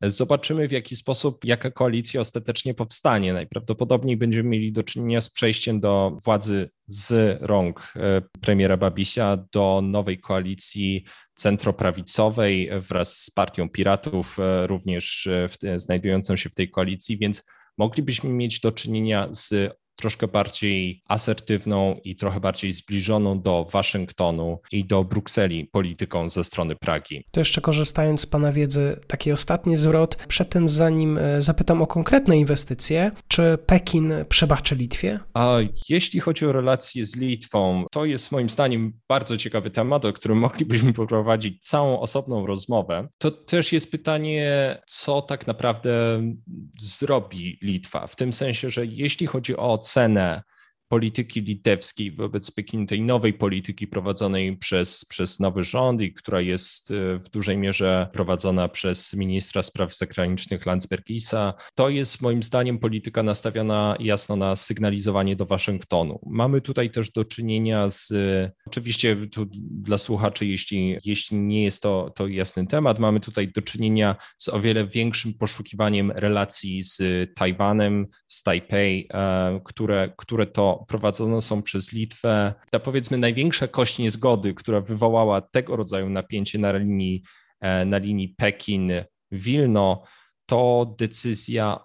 Zobaczymy, 0.04 0.68
w 0.68 0.72
jaki 0.72 0.96
sposób, 0.96 1.44
jaka 1.44 1.70
koalicja 1.70 2.20
ostatecznie 2.20 2.74
powstanie. 2.74 3.32
Najprawdopodobniej 3.32 4.16
będziemy 4.16 4.48
mieli 4.48 4.72
do 4.72 4.82
czynienia 4.82 5.20
z 5.20 5.30
przejściem 5.30 5.80
do 5.80 6.18
władzy 6.24 6.70
z 6.86 7.38
rąk 7.42 7.92
e, 7.96 8.22
premiera 8.40 8.76
Babisia 8.76 9.38
do 9.52 9.80
nowej 9.84 10.18
koalicji 10.18 11.04
centroprawicowej 11.34 12.70
wraz 12.80 13.18
z 13.18 13.30
partią 13.30 13.68
Piratów, 13.68 14.38
e, 14.38 14.66
również 14.66 15.26
e, 15.26 15.78
znajdującą 15.78 16.36
się 16.36 16.50
w 16.50 16.54
tej 16.54 16.70
koalicji, 16.70 17.18
więc 17.18 17.44
moglibyśmy 17.78 18.30
mieć 18.30 18.60
do 18.60 18.72
czynienia 18.72 19.28
z 19.30 19.72
troszkę 19.96 20.28
bardziej 20.28 21.02
asertywną 21.09 22.00
i 22.05 22.16
trochę 22.16 22.40
bardziej 22.40 22.72
zbliżoną 22.72 23.40
do 23.40 23.64
Waszyngtonu 23.72 24.59
i 24.72 24.85
do 24.85 25.05
Brukseli 25.05 25.64
polityką 25.64 26.28
ze 26.28 26.44
strony 26.44 26.76
Pragi. 26.76 27.24
To 27.31 27.40
jeszcze 27.40 27.61
korzystając 27.61 28.20
z 28.20 28.26
Pana 28.26 28.52
wiedzy, 28.52 29.00
taki 29.07 29.33
ostatni 29.33 29.76
zwrot. 29.76 30.16
Przed 30.16 30.48
tym, 30.48 30.68
zanim 30.68 31.18
e, 31.18 31.42
zapytam 31.42 31.83
o 31.83 31.87
konkretne 31.87 32.37
inwestycje, 32.37 33.11
czy 33.28 33.59
Pekin 33.66 34.12
przebaczy 34.28 34.74
Litwie? 34.74 35.18
A 35.35 35.57
jeśli 35.88 36.20
chodzi 36.20 36.46
o 36.46 36.52
relacje 36.52 37.07
z 37.07 37.16
Litwą, 37.16 37.85
to 37.90 38.05
jest 38.05 38.33
moim 38.33 38.50
zdaniem 38.50 38.92
bardzo 39.09 39.37
ciekawy 39.37 39.70
temat, 39.70 40.05
o 40.05 40.12
którym 40.12 40.38
moglibyśmy 40.38 40.92
poprowadzić 41.02 41.64
całą 41.64 42.00
osobną 42.00 42.46
rozmowę. 42.46 43.09
To 43.18 43.31
też 43.31 43.72
jest 43.72 43.90
pytanie, 43.90 44.78
co 44.87 45.22
tak 45.22 45.46
naprawdę 45.46 45.92
zrobi 46.81 47.59
Litwa, 47.62 48.07
w 48.07 48.16
tym 48.16 48.33
sensie, 48.33 48.70
że 48.70 48.87
jeśli 48.87 49.26
chodzi 49.26 49.57
o 49.57 49.78
ocenę 49.83 50.42
polityki 50.92 51.42
litewskiej 51.42 52.12
wobec 52.12 52.50
Pekinu, 52.50 52.87
tej 52.87 53.02
nowej 53.02 53.33
polityki 53.33 53.87
prowadzonej 53.87 54.57
przez, 54.57 55.05
przez 55.05 55.40
nowy 55.40 55.64
rząd 55.64 56.02
i 56.02 56.14
która 56.14 56.40
jest 56.40 56.90
e, 56.90 57.18
w 57.18 57.28
dużej 57.31 57.59
mierze 57.59 58.09
prowadzona 58.12 58.68
przez 58.68 59.14
ministra 59.14 59.62
spraw 59.62 59.96
zagranicznych 59.96 60.66
Landsbergisa, 60.66 61.55
to 61.74 61.88
jest 61.88 62.22
moim 62.22 62.42
zdaniem 62.42 62.78
polityka 62.78 63.22
nastawiona 63.22 63.96
jasno 64.00 64.37
na 64.37 64.57
sygnalizowanie 64.57 65.37
do 65.37 65.46
Waszyngtonu. 65.46 66.20
Mamy 66.26 66.61
tutaj 66.61 66.90
też 66.90 67.11
do 67.11 67.24
czynienia 67.24 67.88
z, 67.88 68.12
oczywiście 68.66 69.16
tu 69.26 69.46
dla 69.70 69.98
słuchaczy, 69.98 70.46
jeśli, 70.46 70.96
jeśli 71.05 71.37
nie 71.37 71.64
jest 71.64 71.83
to, 71.83 72.12
to 72.16 72.26
jasny 72.26 72.66
temat, 72.66 72.98
mamy 72.98 73.20
tutaj 73.20 73.52
do 73.52 73.62
czynienia 73.62 74.16
z 74.38 74.48
o 74.48 74.61
wiele 74.61 74.87
większym 74.87 75.35
poszukiwaniem 75.35 76.11
relacji 76.11 76.83
z 76.83 77.02
Tajwanem, 77.35 78.07
z 78.26 78.42
Tajpej, 78.42 79.09
e, 79.14 79.61
które, 79.64 80.12
które 80.16 80.46
to 80.46 80.82
prowadzone 80.88 81.40
są 81.42 81.62
przez 81.62 81.92
Litwę. 81.92 82.55
Ta 82.71 82.79
powiedzmy 82.79 83.18
największa 83.18 83.68
kość 83.68 83.99
niezgody, 83.99 84.55
która 84.55 84.81
wywołała 84.81 85.40
tego 85.40 85.77
rodzaju 85.77 86.09
napięcie 86.09 86.59
na 86.59 86.73
linii, 86.73 87.23
e, 87.61 87.85
na 87.85 87.99
linii 87.99 88.35
Pekin-Wilno, 88.42 90.03
to 90.47 90.95
decyzja 90.99 91.81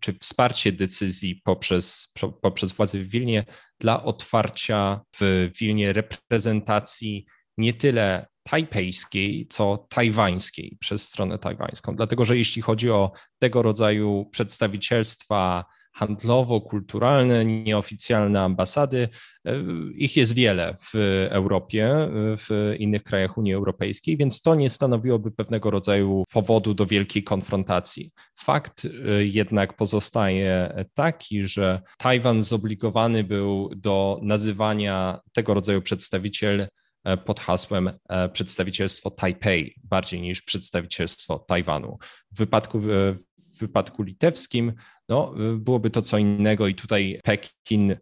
czy 0.00 0.12
wsparcie 0.12 0.72
decyzji 0.72 1.40
poprzez, 1.44 2.12
poprzez 2.42 2.72
władze 2.72 2.98
w 2.98 3.08
Wilnie 3.08 3.44
dla 3.80 4.02
otwarcia 4.04 5.00
w 5.20 5.50
Wilnie 5.60 5.92
reprezentacji 5.92 7.26
nie 7.58 7.72
tyle 7.72 8.26
tajpejskiej, 8.42 9.46
co 9.50 9.86
tajwańskiej 9.88 10.76
przez 10.80 11.08
stronę 11.08 11.38
tajwańską. 11.38 11.96
Dlatego, 11.96 12.24
że 12.24 12.36
jeśli 12.36 12.62
chodzi 12.62 12.90
o 12.90 13.12
tego 13.38 13.62
rodzaju 13.62 14.28
przedstawicielstwa 14.30 15.64
handlowo-kulturalne, 15.94 17.44
nieoficjalne 17.44 18.40
ambasady. 18.40 19.08
E, 19.46 19.54
ich 19.94 20.16
jest 20.16 20.34
wiele 20.34 20.76
w 20.80 20.94
Europie, 21.30 22.08
w 22.36 22.74
innych 22.78 23.02
krajach 23.02 23.38
Unii 23.38 23.54
Europejskiej, 23.54 24.16
więc 24.16 24.42
to 24.42 24.54
nie 24.54 24.70
stanowiłoby 24.70 25.30
pewnego 25.30 25.70
rodzaju 25.70 26.24
powodu 26.32 26.74
do 26.74 26.86
wielkiej 26.86 27.22
konfrontacji. 27.22 28.10
Fakt 28.36 28.84
e, 28.84 28.90
jednak 29.24 29.76
pozostaje 29.76 30.84
taki, 30.94 31.48
że 31.48 31.80
Tajwan 31.98 32.42
zobligowany 32.42 33.24
był 33.24 33.70
do 33.76 34.20
nazywania 34.22 35.20
tego 35.32 35.54
rodzaju 35.54 35.82
przedstawiciel 35.82 36.60
e, 36.60 36.68
pod 37.24 37.40
hasłem 37.40 37.90
przedstawicielstwo 38.32 39.10
Tajpej, 39.10 39.74
bardziej 39.84 40.20
niż 40.20 40.42
przedstawicielstwo 40.42 41.38
Tajwanu. 41.38 41.98
W 42.32 42.38
wypadku, 42.38 42.80
w 42.80 43.16
wypadku 43.60 44.02
litewskim 44.02 44.72
no, 45.08 45.34
byłoby 45.58 45.90
to 45.90 46.02
co 46.02 46.18
innego 46.18 46.68
i 46.68 46.74
tutaj 46.74 47.20
Pekin 47.24 47.96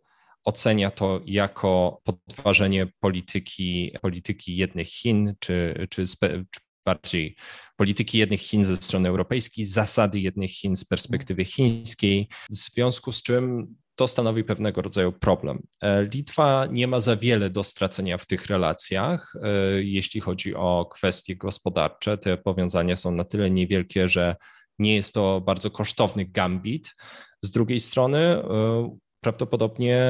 ocenia 0.45 0.91
to 0.91 1.21
jako 1.25 2.01
podważenie 2.05 2.87
polityki, 3.01 3.93
polityki 4.03 4.57
jednych 4.57 4.89
Chin, 4.89 5.35
czy, 5.39 5.87
czy, 5.91 6.07
czy 6.07 6.17
bardziej 6.85 7.37
polityki 7.77 8.19
jednych 8.19 8.41
Chin 8.41 8.65
ze 8.65 8.77
strony 8.77 9.09
europejskiej, 9.09 9.65
zasady 9.65 10.21
jednych 10.21 10.51
Chin 10.51 10.77
z 10.77 10.85
perspektywy 10.85 11.45
chińskiej, 11.45 12.29
w 12.51 12.57
związku 12.57 13.13
z 13.13 13.23
czym 13.23 13.75
to 13.97 14.09
stanowi 14.09 14.45
pewnego 14.45 14.83
rodzaju 14.83 15.13
problem. 15.13 15.63
E, 15.81 16.03
Litwa 16.03 16.67
nie 16.71 16.87
ma 16.87 17.01
za 17.01 17.17
wiele 17.17 17.51
do 17.51 17.65
stracenia 17.65 18.19
w 18.19 18.27
tych 18.27 18.47
relacjach, 18.47 19.33
e, 19.43 19.49
jeśli 19.83 20.21
chodzi 20.21 20.55
o 20.55 20.89
kwestie 20.93 21.37
gospodarcze. 21.37 22.19
Te 22.19 22.37
powiązania 22.37 22.97
są 22.97 23.11
na 23.11 23.25
tyle 23.25 23.51
niewielkie, 23.51 24.09
że 24.09 24.37
nie 24.79 24.95
jest 24.95 25.15
to 25.15 25.41
bardzo 25.41 25.71
kosztowny 25.71 26.25
gambit. 26.25 26.95
Z 27.43 27.51
drugiej 27.51 27.81
strony, 27.81 28.19
e, 28.19 28.97
prawdopodobnie 29.23 30.03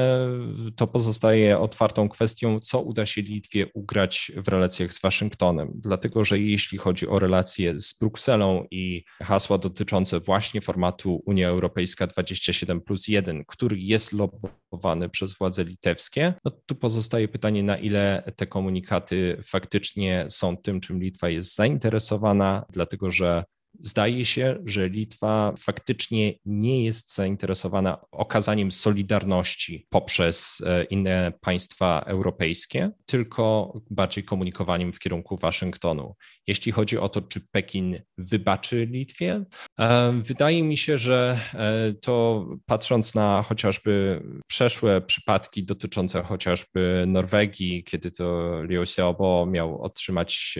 to 0.75 0.87
pozostaje 0.87 1.59
otwartą 1.59 2.09
kwestią, 2.09 2.59
co 2.59 2.81
uda 2.81 3.05
się 3.05 3.21
Litwie 3.21 3.67
ugrać 3.73 4.31
w 4.35 4.47
relacjach 4.47 4.93
z 4.93 5.01
Waszyngtonem. 5.01 5.71
Dlatego, 5.75 6.23
że 6.25 6.39
jeśli 6.39 6.77
chodzi 6.77 7.07
o 7.07 7.19
relacje 7.19 7.79
z 7.79 7.97
Brukselą 7.99 8.65
i 8.71 9.03
hasła 9.21 9.57
dotyczące 9.57 10.19
właśnie 10.19 10.61
formatu 10.61 11.23
Unia 11.25 11.47
Europejska 11.47 12.07
27 12.07 12.81
plus 12.81 13.07
1, 13.07 13.43
który 13.47 13.79
jest 13.79 14.13
lobbowany 14.13 15.09
przez 15.09 15.37
władze 15.37 15.63
litewskie, 15.63 16.33
no 16.45 16.51
tu 16.65 16.75
pozostaje 16.75 17.27
pytanie, 17.27 17.63
na 17.63 17.77
ile 17.77 18.31
te 18.35 18.47
komunikaty 18.47 19.37
faktycznie 19.43 20.25
są 20.29 20.57
tym, 20.57 20.81
czym 20.81 20.99
Litwa 20.99 21.29
jest 21.29 21.55
zainteresowana, 21.55 22.65
dlatego 22.69 23.11
że 23.11 23.43
Zdaje 23.79 24.25
się, 24.25 24.59
że 24.65 24.89
Litwa 24.89 25.53
faktycznie 25.59 26.33
nie 26.45 26.85
jest 26.85 27.15
zainteresowana 27.15 27.97
okazaniem 28.11 28.71
solidarności 28.71 29.87
poprzez 29.89 30.61
e, 30.65 30.83
inne 30.83 31.33
państwa 31.41 32.03
europejskie, 32.05 32.91
tylko 33.05 33.73
bardziej 33.89 34.23
komunikowaniem 34.23 34.93
w 34.93 34.99
kierunku 34.99 35.37
Waszyngtonu. 35.37 36.15
Jeśli 36.47 36.71
chodzi 36.71 36.97
o 36.97 37.09
to, 37.09 37.21
czy 37.21 37.41
Pekin 37.51 37.99
wybaczy 38.17 38.85
Litwie, 38.85 39.45
e, 39.79 40.11
wydaje 40.11 40.63
mi 40.63 40.77
się, 40.77 40.97
że 40.97 41.39
e, 41.53 41.93
to 41.93 42.45
patrząc 42.65 43.15
na 43.15 43.43
chociażby 43.43 44.23
przeszłe 44.47 45.01
przypadki 45.01 45.63
dotyczące 45.63 46.23
chociażby 46.23 47.03
Norwegii, 47.07 47.83
kiedy 47.83 48.11
to 48.11 48.53
Liu 48.63 48.81
Xiaobo 48.81 49.45
miał 49.45 49.81
otrzymać 49.81 50.59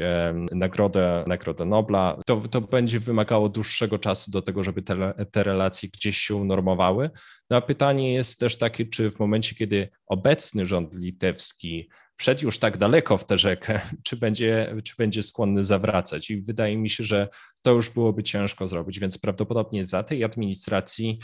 nagrodę, 0.51 1.23
nagrodę 1.27 1.65
Nobla, 1.65 2.17
to, 2.25 2.41
to 2.51 2.61
będzie 2.61 2.99
wymagało 3.03 3.49
dłuższego 3.49 3.99
czasu 3.99 4.31
do 4.31 4.41
tego, 4.41 4.63
żeby 4.63 4.81
te, 4.81 5.13
te 5.31 5.43
relacje 5.43 5.89
gdzieś 5.89 6.17
się 6.17 6.35
unormowały. 6.35 7.09
No 7.49 7.57
a 7.57 7.61
pytanie 7.61 8.13
jest 8.13 8.39
też 8.39 8.57
takie, 8.57 8.85
czy 8.85 9.11
w 9.11 9.19
momencie, 9.19 9.55
kiedy 9.55 9.89
obecny 10.05 10.65
rząd 10.65 10.93
litewski 10.93 11.89
wszedł 12.15 12.43
już 12.43 12.59
tak 12.59 12.77
daleko 12.77 13.17
w 13.17 13.25
tę 13.25 13.37
rzekę, 13.37 13.81
czy 14.05 14.17
będzie, 14.17 14.75
czy 14.83 14.95
będzie 14.97 15.23
skłonny 15.23 15.63
zawracać. 15.63 16.29
I 16.29 16.41
wydaje 16.41 16.77
mi 16.77 16.89
się, 16.89 17.03
że 17.03 17.27
to 17.61 17.71
już 17.71 17.89
byłoby 17.89 18.23
ciężko 18.23 18.67
zrobić, 18.67 18.99
więc 18.99 19.17
prawdopodobnie 19.17 19.85
za 19.85 20.03
tej 20.03 20.23
administracji 20.23 21.19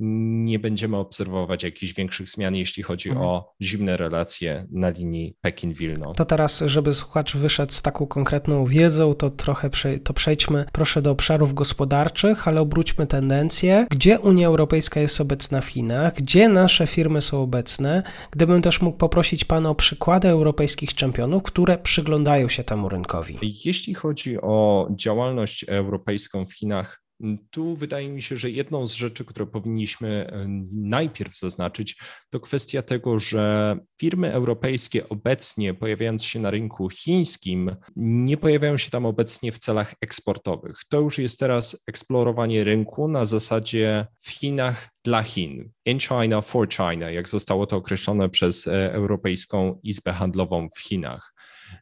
nie 0.00 0.58
będziemy 0.58 0.96
obserwować 0.96 1.62
jakichś 1.62 1.92
większych 1.92 2.28
zmian, 2.28 2.56
jeśli 2.56 2.82
chodzi 2.82 3.08
mhm. 3.08 3.26
o 3.26 3.52
zimne 3.62 3.96
relacje 3.96 4.66
na 4.70 4.90
linii 4.90 5.36
Pekin-Wilno. 5.40 6.14
To 6.14 6.24
teraz, 6.24 6.62
żeby 6.66 6.92
słuchacz 6.92 7.36
wyszedł 7.36 7.72
z 7.72 7.82
taką 7.82 8.06
konkretną 8.06 8.66
wiedzą, 8.66 9.14
to 9.14 9.30
trochę 9.30 9.70
prze, 9.70 9.98
to 9.98 10.12
przejdźmy 10.12 10.64
proszę 10.72 11.02
do 11.02 11.10
obszarów 11.10 11.54
gospodarczych, 11.54 12.48
ale 12.48 12.60
obróćmy 12.60 13.06
tendencję. 13.06 13.86
Gdzie 13.90 14.18
Unia 14.18 14.46
Europejska 14.46 15.00
jest 15.00 15.20
obecna 15.20 15.60
w 15.60 15.66
Chinach? 15.66 16.14
Gdzie 16.14 16.48
nasze 16.48 16.86
firmy 16.86 17.20
są 17.20 17.42
obecne? 17.42 18.02
Gdybym 18.30 18.62
też 18.62 18.82
mógł 18.82 18.98
poprosić 18.98 19.44
Pana 19.44 19.70
o 19.70 19.74
przykłady 19.74 20.28
europejskich 20.28 20.94
czempionów, 20.94 21.42
które 21.42 21.78
przyglądają 21.78 22.48
się 22.48 22.64
temu 22.64 22.88
rynkowi. 22.88 23.38
Jeśli 23.64 23.94
chodzi 23.94 24.40
o 24.40 24.88
działalność 24.90 25.64
europejską 25.68 26.46
w 26.46 26.54
Chinach, 26.54 27.03
Tu 27.50 27.76
wydaje 27.76 28.08
mi 28.08 28.22
się, 28.22 28.36
że 28.36 28.50
jedną 28.50 28.88
z 28.88 28.94
rzeczy, 28.94 29.24
które 29.24 29.46
powinniśmy 29.46 30.30
najpierw 30.72 31.38
zaznaczyć, 31.38 31.96
to 32.30 32.40
kwestia 32.40 32.82
tego, 32.82 33.20
że 33.20 33.76
firmy 34.00 34.32
europejskie 34.32 35.08
obecnie 35.08 35.74
pojawiając 35.74 36.24
się 36.24 36.38
na 36.38 36.50
rynku 36.50 36.88
chińskim, 36.88 37.76
nie 37.96 38.36
pojawiają 38.36 38.76
się 38.76 38.90
tam 38.90 39.06
obecnie 39.06 39.52
w 39.52 39.58
celach 39.58 39.94
eksportowych. 40.00 40.76
To 40.88 41.00
już 41.00 41.18
jest 41.18 41.38
teraz 41.38 41.84
eksplorowanie 41.86 42.64
rynku 42.64 43.08
na 43.08 43.24
zasadzie 43.24 44.06
w 44.18 44.30
Chinach 44.30 44.88
dla 45.04 45.22
Chin. 45.22 45.70
In 45.84 46.00
China 46.00 46.40
for 46.40 46.68
China, 46.68 47.10
jak 47.10 47.28
zostało 47.28 47.66
to 47.66 47.76
określone 47.76 48.28
przez 48.28 48.66
e, 48.66 48.92
Europejską 48.92 49.80
Izbę 49.82 50.12
Handlową 50.12 50.68
w 50.76 50.80
Chinach. 50.80 51.33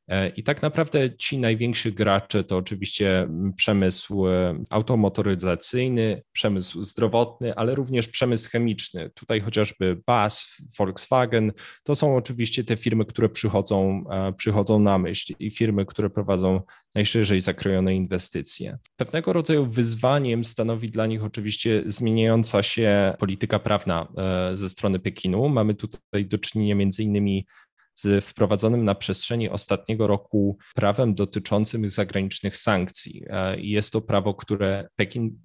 E, 0.08 0.28
I 0.28 0.42
tak 0.42 0.62
naprawdę 0.62 1.16
ci 1.16 1.38
najwięksi 1.38 1.92
gracze 1.92 2.44
to 2.44 2.56
oczywiście 2.56 3.28
przemysł 3.56 4.28
e, 4.28 4.62
automotoryzacyjny, 4.70 6.22
przemysł 6.32 6.82
zdrowotny, 6.82 7.54
ale 7.54 7.74
również 7.74 8.08
przemysł 8.08 8.50
chemiczny. 8.50 9.10
Tutaj 9.10 9.40
chociażby 9.40 10.02
BAS, 10.06 10.56
Volkswagen, 10.78 11.52
to 11.84 11.94
są 11.94 12.16
oczywiście 12.16 12.64
te 12.64 12.76
firmy, 12.76 13.04
które 13.04 13.28
przychodzą, 13.28 14.04
e, 14.10 14.32
przychodzą 14.32 14.78
na 14.80 14.98
myśl 14.98 15.34
i 15.38 15.50
firmy, 15.50 15.86
które 15.86 16.10
prowadzą 16.10 16.60
najszerzej 16.94 17.40
zakrojone 17.40 17.94
inwestycje. 17.94 18.78
Pewnego 18.96 19.32
rodzaju 19.32 19.66
wyzwaniem 19.66 20.44
stanowi 20.44 20.90
dla 20.90 21.06
nich 21.06 21.24
oczywiście 21.24 21.82
zmieniająca 21.86 22.62
się 22.62 23.14
polityka 23.18 23.58
prawna 23.58 24.08
ze 24.52 24.70
strony 24.70 24.98
Pekinu. 24.98 25.48
Mamy 25.48 25.74
tutaj 25.74 26.26
do 26.26 26.38
czynienia 26.38 26.74
między 26.74 27.02
innymi 27.02 27.46
z 27.94 28.24
wprowadzonym 28.24 28.84
na 28.84 28.94
przestrzeni 28.94 29.48
ostatniego 29.48 30.06
roku 30.06 30.58
prawem 30.74 31.14
dotyczącym 31.14 31.88
zagranicznych 31.88 32.56
sankcji. 32.56 33.22
E, 33.26 33.60
jest 33.60 33.92
to 33.92 34.00
prawo, 34.00 34.34
które 34.34 34.88
Pekin 34.96 35.38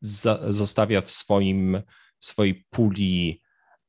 za, 0.00 0.40
zostawia 0.52 1.00
w 1.00 1.10
swoim, 1.10 1.82
swojej 2.20 2.64
puli 2.70 3.42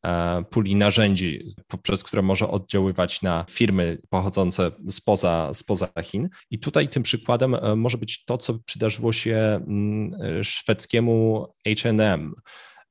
e, 0.05 0.43
puli 0.49 0.75
narzędzi, 0.75 1.47
poprzez 1.67 2.03
które 2.03 2.21
może 2.21 2.49
oddziaływać 2.49 3.21
na 3.21 3.45
firmy 3.49 3.97
pochodzące 4.09 4.71
spoza, 4.89 5.49
spoza 5.53 5.87
Chin. 6.03 6.29
I 6.51 6.59
tutaj 6.59 6.89
tym 6.89 7.03
przykładem 7.03 7.55
e, 7.55 7.75
może 7.75 7.97
być 7.97 8.25
to, 8.25 8.37
co 8.37 8.53
przydarzyło 8.65 9.13
się 9.13 9.35
mm, 9.37 10.43
szwedzkiemu 10.43 11.47
HM 11.67 12.33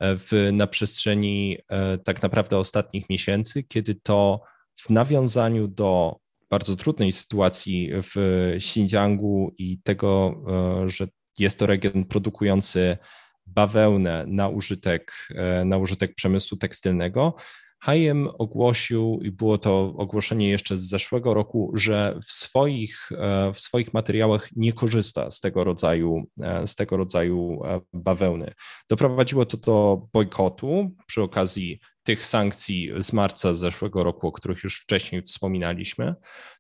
w, 0.01 0.51
na 0.53 0.67
przestrzeni 0.67 1.59
tak 2.05 2.23
naprawdę 2.23 2.59
ostatnich 2.59 3.09
miesięcy, 3.11 3.63
kiedy 3.63 3.95
to 3.95 4.41
w 4.75 4.91
nawiązaniu 4.91 5.69
do 5.69 6.17
bardzo 6.51 6.77
trudnej 6.77 7.13
sytuacji 7.13 7.91
w 8.03 8.17
Xinjiangu 8.57 9.55
i 9.59 9.79
tego, 9.79 10.35
e, 10.85 10.89
że 10.89 11.09
jest 11.39 11.59
to 11.59 11.67
region 11.67 12.05
produkujący 12.05 12.97
bawełnę 13.47 14.25
na 14.29 14.49
użytek, 14.49 15.13
e, 15.35 15.65
na 15.65 15.79
użytek 15.79 16.15
przemysłu 16.15 16.59
tekstylnego, 16.59 17.35
Hayem 17.81 18.29
ogłosił, 18.39 19.21
i 19.23 19.31
było 19.31 19.59
to 19.59 19.95
ogłoszenie 19.97 20.49
jeszcze 20.49 20.77
z 20.77 20.89
zeszłego 20.89 21.35
roku, 21.35 21.73
że 21.75 22.19
w 22.27 22.33
swoich, 22.33 23.13
e, 23.13 23.53
w 23.53 23.61
swoich 23.61 23.95
materiałach 23.95 24.49
nie 24.57 24.73
korzysta 24.73 25.31
z 25.31 25.41
tego 25.41 25.65
rodzaju, 25.65 26.25
z 26.67 26.75
tego 26.75 26.97
rodzaju 26.97 27.61
bawełny. 27.93 28.53
Doprowadziło 28.91 29.47
to 29.47 29.57
do 29.57 30.07
bojkotu 30.13 30.91
przy 31.07 31.23
okazji 31.23 31.81
tych 32.05 32.25
sankcji 32.25 32.91
z 32.99 33.13
marca 33.13 33.55
zeszłego 33.55 34.05
roku, 34.05 34.27
o 34.27 34.33
których 34.33 34.65
już 34.65 34.81
wcześniej 34.81 35.23
wspominaliśmy. 35.23 36.15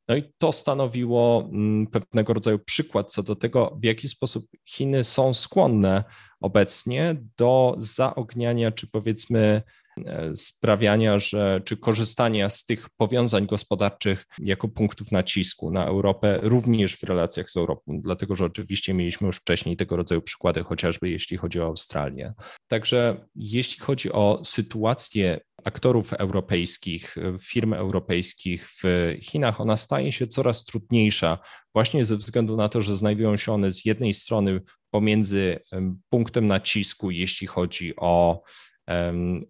No 0.08 0.16
i 0.16 0.32
to 0.38 0.52
stanowiło 0.52 1.48
mm, 1.52 1.86
pewnego 1.86 2.34
rodzaju 2.34 2.58
przykład 2.58 3.12
co 3.12 3.22
do 3.22 3.36
tego, 3.36 3.78
w 3.82 3.84
jaki 3.84 4.08
sposób 4.08 4.46
Chiny 4.68 5.04
są 5.04 5.34
skłonne 5.34 6.04
obecnie 6.40 7.16
do 7.38 7.74
zaogniania, 7.78 8.72
czy 8.72 8.86
powiedzmy 8.86 9.62
sprawiania, 10.34 11.18
że 11.18 11.60
czy 11.64 11.76
korzystania 11.76 12.48
z 12.48 12.64
tych 12.64 12.88
powiązań 12.96 13.46
gospodarczych 13.46 14.26
jako 14.38 14.68
punktów 14.68 15.12
nacisku 15.12 15.70
na 15.70 15.86
Europę, 15.86 16.38
również 16.42 16.96
w 16.96 17.02
relacjach 17.02 17.50
z 17.50 17.56
Europą, 17.56 18.00
dlatego 18.02 18.36
że 18.36 18.44
oczywiście 18.44 18.94
mieliśmy 18.94 19.26
już 19.26 19.36
wcześniej 19.36 19.76
tego 19.76 19.96
rodzaju 19.96 20.22
przykłady, 20.22 20.62
chociażby 20.62 21.10
jeśli 21.10 21.36
chodzi 21.36 21.60
o 21.60 21.64
Australię. 21.64 22.32
Także 22.68 23.26
jeśli 23.34 23.80
chodzi 23.80 24.12
o 24.12 24.40
sytuację 24.44 25.40
aktorów 25.64 26.12
europejskich, 26.12 27.16
firm 27.40 27.72
europejskich 27.72 28.68
w 28.82 29.14
Chinach, 29.22 29.60
ona 29.60 29.76
staje 29.76 30.12
się 30.12 30.26
coraz 30.26 30.64
trudniejsza, 30.64 31.38
właśnie 31.74 32.04
ze 32.04 32.16
względu 32.16 32.56
na 32.56 32.68
to, 32.68 32.80
że 32.80 32.96
znajdują 32.96 33.36
się 33.36 33.52
one 33.52 33.70
z 33.70 33.84
jednej 33.84 34.14
strony 34.14 34.60
pomiędzy 34.90 35.60
punktem 36.08 36.46
nacisku, 36.46 37.10
jeśli 37.10 37.46
chodzi 37.46 37.96
o 37.96 38.42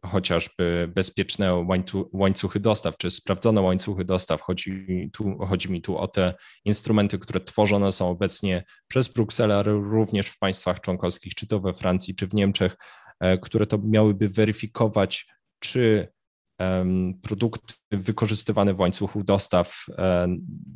chociażby 0.05 0.93
bezpieczne 0.95 1.67
łańcuchy 2.13 2.61
dostaw, 2.61 2.97
czy 2.97 3.11
sprawdzone 3.11 3.61
łańcuchy 3.61 4.05
dostaw. 4.05 4.43
Chodzi, 4.43 5.11
tu, 5.13 5.39
chodzi 5.39 5.73
mi 5.73 5.83
tu 5.83 5.99
o 5.99 6.09
te 6.09 6.35
instrumenty, 6.65 7.19
które 7.19 7.41
tworzone 7.41 7.93
są 7.93 8.09
obecnie 8.09 8.65
przez 8.89 9.09
Brukselę, 9.09 9.57
ale 9.57 9.73
również 9.73 10.27
w 10.27 10.39
państwach 10.39 10.81
członkowskich, 10.81 11.35
czy 11.35 11.47
to 11.47 11.61
we 11.61 11.75
Francji, 11.75 12.15
czy 12.15 12.27
w 12.27 12.35
Niemczech, 12.35 12.77
e, 13.21 13.39
które 13.39 13.67
to 13.67 13.79
miałyby 13.85 14.29
weryfikować 14.29 15.27
czy 15.59 16.15
produkty 17.23 17.75
wykorzystywane 17.91 18.75
w 18.75 18.81
łańcuchu 18.81 19.25
dostaw, 19.25 19.87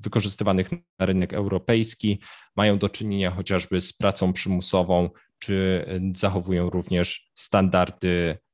wykorzystywanych 0.01 0.73
na 0.73 1.07
rynek 1.07 1.35
europejski, 1.35 2.21
mają 2.57 2.79
do 2.79 2.89
czynienia 2.89 3.31
chociażby 3.31 3.81
z 3.81 3.93
pracą 3.93 4.33
przymusową, 4.33 5.11
czy 5.39 5.85
zachowują 6.15 6.71
również 6.71 7.31
standardy, 7.35 8.09
e, 8.09 8.48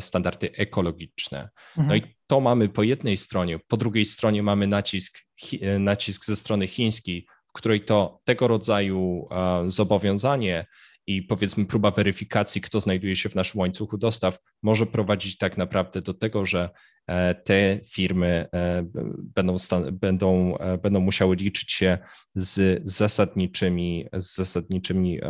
standardy 0.00 0.52
ekologiczne. 0.56 1.48
No 1.76 1.82
mhm. 1.82 1.88
No 1.88 1.94
i 1.94 2.14
to 2.26 2.40
mamy 2.40 2.68
po 2.68 2.82
jednej 2.82 3.16
stronie, 3.16 3.58
po 3.58 3.76
drugiej 3.76 4.04
stronie 4.04 4.42
mamy 4.42 4.66
nacisk, 4.66 5.18
e, 5.60 5.78
nacisk 5.78 6.24
ze 6.24 6.36
strony 6.36 6.68
chińskiej, 6.68 7.26
w 7.48 7.52
której 7.52 7.84
to 7.84 8.20
tego 8.24 8.48
rodzaju 8.48 9.28
e, 9.30 9.62
zobowiązanie 9.66 10.66
i 11.06 11.22
powiedzmy 11.22 11.66
próba 11.66 11.90
weryfikacji, 11.90 12.60
kto 12.60 12.80
znajduje 12.80 13.16
się 13.16 13.28
w 13.28 13.34
naszym 13.34 13.60
łańcuchu 13.60 13.98
dostaw, 13.98 14.38
może 14.62 14.86
prowadzić 14.86 15.38
tak 15.38 15.56
naprawdę 15.58 16.02
do 16.02 16.14
tego, 16.14 16.46
że 16.46 16.70
e, 17.06 17.34
te 17.34 17.80
firmy 17.84 18.48
e, 18.54 18.86
będą, 19.18 19.56
będą, 19.92 20.58
e, 20.58 20.78
będą 20.78 21.00
musiały 21.00 21.36
liczyć 21.36 21.72
się 21.72 21.98
z 22.34 22.82
zasadniczymi, 22.84 24.06
z 24.14 24.36
zasadniczymi 24.36 25.20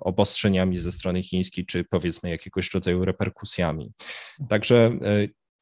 obostrzeniami 0.00 0.78
ze 0.78 0.92
strony 0.92 1.22
chińskiej, 1.22 1.66
czy 1.66 1.84
powiedzmy 1.84 2.30
jakiegoś 2.30 2.74
rodzaju 2.74 3.04
reperkusjami. 3.04 3.92
Także 4.48 4.98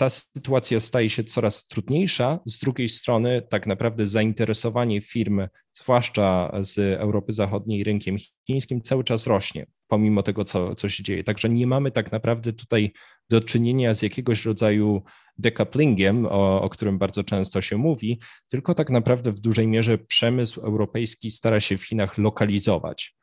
ta 0.01 0.11
sytuacja 0.11 0.81
staje 0.81 1.11
się 1.11 1.25
coraz 1.25 1.69
trudniejsza. 1.69 2.39
Z 2.47 2.59
drugiej 2.59 2.89
strony, 2.89 3.43
tak 3.51 3.67
naprawdę 3.67 4.07
zainteresowanie 4.07 5.01
firm, 5.01 5.47
zwłaszcza 5.73 6.53
z 6.61 6.79
Europy 7.01 7.33
Zachodniej, 7.33 7.85
rynkiem 7.85 8.17
chińskim, 8.47 8.83
cały 8.83 9.05
czas 9.05 9.27
rośnie, 9.27 9.67
pomimo 9.89 10.23
tego, 10.23 10.45
co, 10.45 10.75
co 10.75 10.89
się 10.89 11.03
dzieje. 11.03 11.25
Także 11.25 11.49
nie 11.49 11.67
mamy 11.67 11.91
tak 11.91 12.13
naprawdę 12.13 12.53
tutaj 12.53 12.93
do 13.31 13.41
czynienia 13.41 13.95
z 13.95 14.03
jakiegoś 14.03 14.45
rodzaju 14.45 15.03
decouplingiem, 15.39 16.27
o, 16.27 16.63
o 16.63 16.71
którym 16.71 16.99
bardzo 16.99 17.25
często 17.25 17.61
się 17.61 17.77
mówi, 17.77 18.21
tylko 18.49 18.75
tak 18.75 18.91
naprawdę 18.91 19.33
w 19.33 19.41
dużej 19.41 19.69
mierze 19.69 19.99
przemysł 19.99 20.61
europejski 20.61 21.31
stara 21.31 21.61
się 21.61 21.79
w 21.79 21.85
Chinach 21.85 22.19
lokalizować. 22.19 23.19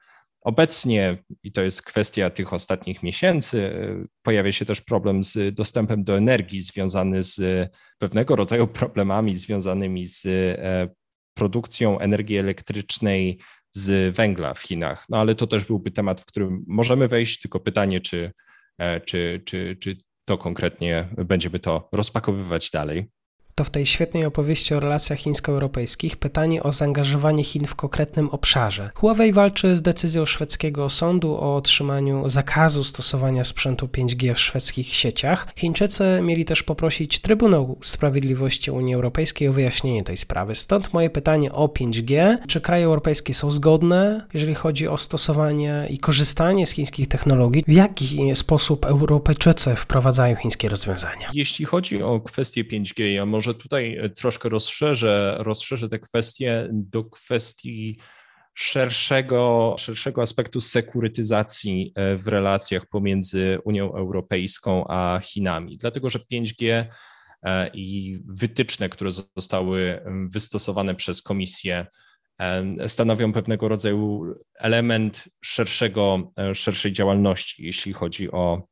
Obecnie, 0.48 1.18
i 1.44 1.52
to 1.52 1.62
jest 1.62 1.82
kwestia 1.82 2.30
tych 2.30 2.54
ostatnich 2.54 3.04
miesięcy, 3.04 3.72
pojawia 4.24 4.52
się 4.52 4.66
też 4.66 4.82
problem 4.82 5.24
z 5.24 5.56
dostępem 5.56 6.04
do 6.04 6.18
energii 6.18 6.62
związany 6.62 7.24
z 7.24 7.70
pewnego 7.98 8.36
rodzaju 8.36 8.68
problemami 8.82 9.36
związanymi 9.36 10.06
z 10.06 10.26
e, 10.26 10.90
produkcją 11.34 12.00
energii 12.00 12.38
elektrycznej 12.38 13.40
z 13.72 14.16
węgla 14.16 14.54
w 14.54 14.60
Chinach. 14.60 15.06
No 15.10 15.18
ale 15.18 15.36
to 15.36 15.48
też 15.48 15.66
byłby 15.66 15.92
temat, 15.92 16.22
w 16.22 16.26
którym 16.26 16.64
możemy 16.68 17.08
wejść, 17.08 17.42
tylko 17.42 17.60
pytanie, 17.60 18.02
czy, 18.02 18.32
e, 18.78 19.02
czy, 19.02 19.42
czy, 19.46 19.78
czy 19.80 19.98
to 20.26 20.38
konkretnie 20.38 21.08
będziemy 21.18 21.60
to 21.60 21.90
rozpakowywać 21.92 22.70
dalej 22.72 23.10
to 23.58 23.64
w 23.64 23.70
tej 23.70 23.86
świetnej 23.86 24.26
opowieści 24.26 24.74
o 24.74 24.80
relacjach 24.80 25.20
chińsko-europejskich 25.20 26.18
pytanie 26.18 26.64
o 26.64 26.72
zaangażowanie 26.72 27.44
Chin 27.44 27.66
w 27.66 27.76
konkretnym 27.76 28.30
obszarze. 28.30 28.90
Huawei 28.96 29.34
walczy 29.34 29.78
z 29.78 29.82
decyzją 29.82 30.26
szwedzkiego 30.26 30.90
sądu 30.90 31.36
o 31.36 31.56
otrzymaniu 31.56 32.30
zakazu 32.30 32.84
stosowania 32.84 33.44
sprzętu 33.44 33.86
5G 33.86 34.34
w 34.34 34.40
szwedzkich 34.40 34.88
sieciach. 34.88 35.48
Chińczycy 35.56 36.20
mieli 36.24 36.46
też 36.46 36.64
poprosić 36.64 37.20
Trybunał 37.20 37.78
Sprawiedliwości 37.82 38.72
Unii 38.72 38.96
Europejskiej 38.96 39.48
o 39.48 39.54
wyjaśnienie 39.54 40.04
tej 40.04 40.18
sprawy. 40.18 40.56
Stąd 40.56 40.94
moje 40.94 41.10
pytanie 41.10 41.52
o 41.54 41.68
5G. 41.68 42.38
Czy 42.48 42.62
kraje 42.62 42.86
europejskie 42.86 43.34
są 43.34 43.52
zgodne, 43.52 44.28
jeżeli 44.34 44.56
chodzi 44.56 44.88
o 44.88 44.98
stosowanie 44.98 45.88
i 45.90 45.98
korzystanie 45.98 46.66
z 46.66 46.72
chińskich 46.72 47.08
technologii? 47.08 47.64
W 47.68 47.74
jaki 47.74 48.36
sposób 48.36 48.86
Europejczycy 48.86 49.76
wprowadzają 49.76 50.36
chińskie 50.36 50.70
rozwiązania? 50.70 51.30
Jeśli 51.34 51.66
chodzi 51.66 52.04
o 52.04 52.20
kwestię 52.20 52.64
5G, 52.64 53.04
ja 53.04 53.26
może 53.26 53.47
może 53.48 53.60
tutaj 53.60 53.98
e, 53.98 54.10
troszkę 54.10 54.50
rozszerzę, 54.50 55.36
rozszerzę 55.40 55.88
te 55.88 56.00
kwestie 56.00 56.70
do 56.72 57.04
kwestii 57.04 58.00
szerszego, 58.54 59.76
szerszego 59.78 60.22
aspektu 60.22 60.62
sekurytyzacji 60.62 61.92
e, 61.96 62.18
w 62.18 62.28
relacjach 62.28 62.86
pomiędzy 62.86 63.58
Unią 63.64 63.94
Europejską 63.94 64.86
a 64.88 65.20
Chinami, 65.24 65.78
dlatego 65.78 66.10
że 66.10 66.20
5G 66.20 66.86
e, 67.44 67.70
i 67.74 68.20
wytyczne, 68.26 68.90
które 68.90 69.12
zostały 69.12 70.02
wystosowane 70.30 70.96
przez 70.96 71.22
Komisję, 71.22 71.86
stanowią 72.88 73.34
pewnego 73.34 73.68
rodzaju 73.68 74.26
element 74.56 75.24
szerszego, 75.42 76.32
szerszej 76.54 76.94
działalności, 76.94 77.66
jeśli 77.66 77.94
chodzi 77.94 78.32
o 78.32 78.68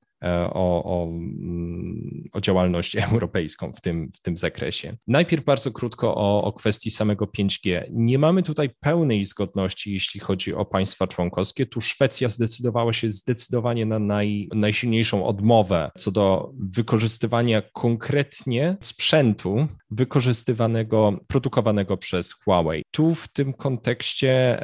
o, 0.53 0.83
o, 0.83 1.07
mm, 1.07 2.23
o, 2.33 2.41
działalność 2.41 2.95
europejską 3.11 3.71
w 3.73 3.81
tym, 3.81 4.11
w 4.13 4.21
tym 4.21 4.37
zakresie. 4.37 4.97
Najpierw 5.07 5.43
bardzo 5.43 5.71
krótko 5.71 6.15
o, 6.15 6.43
o 6.43 6.53
kwestii 6.53 6.91
samego 6.91 7.25
5G. 7.25 7.83
Nie 7.91 8.19
mamy 8.19 8.43
tutaj 8.43 8.69
pełnej 8.79 9.25
zgodności, 9.25 9.93
jeśli 9.93 10.19
chodzi 10.19 10.53
o 10.53 10.65
państwa 10.65 11.07
członkowskie. 11.07 11.65
Tu 11.65 11.81
Szwecja 11.81 12.29
zdecydowała 12.29 12.93
się 12.93 13.11
zdecydowanie 13.11 13.85
na 13.85 13.99
naj, 13.99 14.49
najsilniejszą 14.53 15.25
odmowę 15.25 15.91
co 15.97 16.11
do 16.11 16.51
wykorzystywania 16.59 17.61
konkretnie 17.73 18.77
sprzętu 18.81 19.67
wykorzystywanego, 19.91 21.19
produkowanego 21.27 21.97
przez 21.97 22.33
Huawei. 22.33 22.83
Tu 22.91 23.15
w 23.15 23.27
tym 23.27 23.53
kontekście 23.53 24.61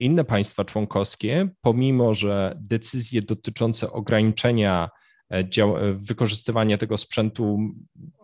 inne 0.00 0.24
państwa 0.24 0.64
członkowskie, 0.64 1.48
pomimo 1.60 2.14
że 2.14 2.56
decyzje 2.60 3.22
dotyczące 3.22 3.92
ograniczenia 3.92 4.71
e, 5.30 5.38
e, 5.38 5.94
wykorzystywania 5.94 6.78
tego 6.78 6.96
sprzętu 6.96 7.58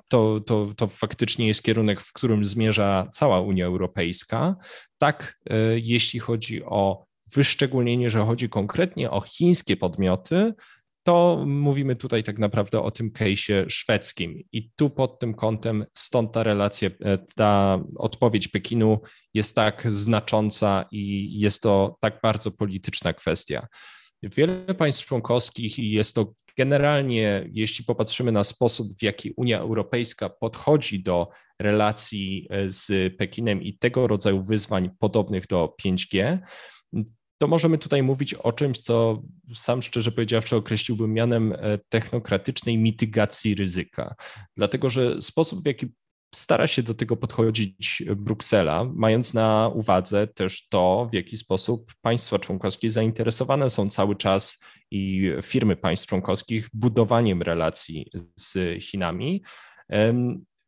to, 0.08 0.40
to, 0.40 0.66
to 0.76 0.86
faktycznie 0.86 1.46
jest 1.46 1.62
kierunek, 1.62 2.00
w 2.00 2.12
którym 2.12 2.44
zmierza 2.44 3.08
cała 3.12 3.40
Unia 3.40 3.66
Europejska. 3.66 4.56
Tak, 4.98 5.38
e, 5.50 5.54
jeśli 5.78 6.20
chodzi 6.20 6.64
o 6.64 7.06
wyszczególnienie, 7.34 8.10
że 8.10 8.24
chodzi 8.24 8.48
konkretnie 8.48 9.10
o 9.10 9.20
chińskie 9.20 9.76
podmioty, 9.76 10.54
to 11.02 11.44
mówimy 11.46 11.96
tutaj 11.96 12.22
tak 12.22 12.38
naprawdę 12.38 12.82
o 12.82 12.90
tym 12.90 13.10
case'ie 13.10 13.64
szwedzkim. 13.68 14.42
I 14.52 14.70
tu 14.76 14.90
pod 14.90 15.18
tym 15.18 15.34
kątem 15.34 15.84
stąd 15.94 16.32
ta 16.32 16.42
relacja, 16.42 16.90
ta 17.36 17.78
odpowiedź 17.96 18.48
Pekinu 18.48 19.00
jest 19.34 19.56
tak 19.56 19.92
znacząca 19.92 20.84
i 20.90 21.32
jest 21.40 21.62
to 21.62 21.96
tak 22.00 22.18
bardzo 22.22 22.50
polityczna 22.50 23.12
kwestia. 23.12 23.66
Wiele 24.22 24.74
państw 24.74 25.06
członkowskich 25.06 25.78
i 25.78 25.90
jest 25.90 26.14
to 26.14 26.34
generalnie, 26.56 27.48
jeśli 27.52 27.84
popatrzymy 27.84 28.32
na 28.32 28.44
sposób, 28.44 28.94
w 28.98 29.02
jaki 29.02 29.32
Unia 29.36 29.58
Europejska 29.58 30.28
podchodzi 30.28 31.02
do 31.02 31.28
relacji 31.58 32.46
e, 32.50 32.70
z 32.70 33.16
Pekinem 33.16 33.62
i 33.62 33.78
tego 33.78 34.06
rodzaju 34.06 34.42
wyzwań 34.42 34.90
podobnych 34.98 35.46
do 35.46 35.74
5G, 35.82 36.38
to 37.38 37.48
możemy 37.48 37.78
tutaj 37.78 38.02
mówić 38.02 38.34
o 38.34 38.52
czymś, 38.52 38.78
co 38.78 39.22
sam 39.54 39.82
szczerze 39.82 40.12
powiedziawszy 40.12 40.56
określiłbym 40.56 41.12
mianem 41.12 41.52
e, 41.52 41.78
technokratycznej 41.88 42.78
mitygacji 42.78 43.54
ryzyka. 43.54 44.14
Dlatego, 44.56 44.90
że 44.90 45.22
sposób, 45.22 45.62
w 45.62 45.66
jaki 45.66 45.86
stara 46.34 46.66
się 46.66 46.82
do 46.82 46.94
tego 46.94 47.16
podchodzić 47.16 48.02
Bruksela, 48.16 48.84
mając 48.94 49.34
na 49.34 49.70
uwadze 49.74 50.26
też 50.26 50.68
to, 50.68 51.08
w 51.12 51.14
jaki 51.14 51.36
sposób 51.36 51.92
państwa 52.00 52.38
członkowskie 52.38 52.90
zainteresowane 52.90 53.70
są 53.70 53.90
cały 53.90 54.16
czas 54.16 54.62
i 54.90 55.32
firmy 55.42 55.76
państw 55.76 56.06
członkowskich 56.06 56.68
budowaniem 56.72 57.42
relacji 57.42 58.10
z 58.36 58.82
Chinami. 58.84 59.42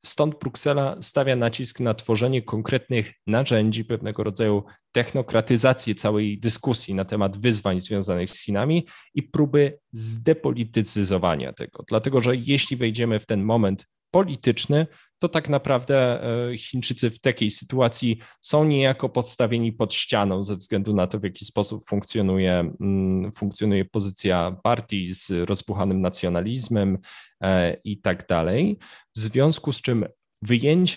Stąd 0.05 0.39
Bruksela 0.39 0.97
stawia 1.01 1.37
nacisk 1.37 1.81
na 1.81 1.95
tworzenie 1.95 2.43
konkretnych 2.43 3.13
narzędzi, 3.27 3.85
pewnego 3.85 4.25
rodzaju 4.25 4.65
technokratyzację 4.93 5.95
całej 5.95 6.39
dyskusji 6.39 6.95
na 6.95 7.05
temat 7.05 7.39
wyzwań 7.39 7.81
związanych 7.81 8.31
z 8.31 8.45
Chinami 8.45 8.87
i 9.15 9.23
próby 9.23 9.79
zdepolitycyzowania 9.93 11.53
tego. 11.53 11.85
Dlatego, 11.89 12.21
że 12.21 12.37
jeśli 12.37 12.77
wejdziemy 12.77 13.19
w 13.19 13.27
ten 13.27 13.43
moment 13.43 13.87
polityczny, 14.11 14.87
to 15.21 15.29
tak 15.29 15.49
naprawdę 15.49 16.25
e, 16.51 16.59
Chińczycy 16.59 17.11
w 17.11 17.19
takiej 17.19 17.51
sytuacji 17.51 18.19
są 18.41 18.65
niejako 18.65 19.09
podstawieni 19.09 19.73
pod 19.73 19.95
ścianą 19.95 20.43
ze 20.43 20.57
względu 20.57 20.95
na 20.95 21.07
to, 21.07 21.19
w 21.19 21.25
jaki 21.25 21.45
sposób 21.45 21.85
funkcjonuje, 21.87 22.73
mm, 22.81 23.33
funkcjonuje 23.33 23.85
pozycja 23.85 24.57
partii 24.63 25.15
z 25.15 25.31
rozbuchanym 25.31 26.01
nacjonalizmem 26.01 26.99
e, 27.43 27.77
i 27.85 28.01
tak 28.01 28.27
dalej. 28.29 28.79
W 29.17 29.19
związku 29.19 29.73
z 29.73 29.81
czym 29.81 30.05
wyjęcie 30.43 30.97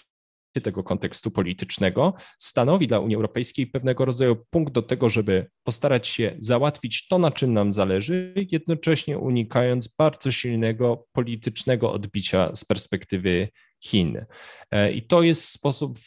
tego 0.64 0.84
kontekstu 0.84 1.32
politycznego 1.32 2.14
stanowi 2.38 2.88
dla 2.88 3.00
Unii 3.00 3.16
Europejskiej 3.16 3.68
pewnego 3.68 4.06
rodzaju 4.06 4.36
punkt 4.50 4.74
do 4.74 4.82
tego, 4.82 5.10
żeby 5.10 5.50
postarać 5.64 6.08
się 6.08 6.36
załatwić 6.40 7.08
to, 7.08 7.20
na 7.20 7.32
czym 7.32 7.54
nam 7.54 7.74
zależy, 7.74 8.34
jednocześnie 8.52 9.18
unikając 9.18 9.88
bardzo 9.88 10.32
silnego 10.32 11.08
politycznego 11.12 11.92
odbicia 11.92 12.56
z 12.56 12.66
perspektywy 12.66 13.50
Chin. 13.84 14.26
E, 14.72 14.92
I 14.92 15.02
to 15.02 15.22
jest 15.22 15.46
sposób, 15.46 16.00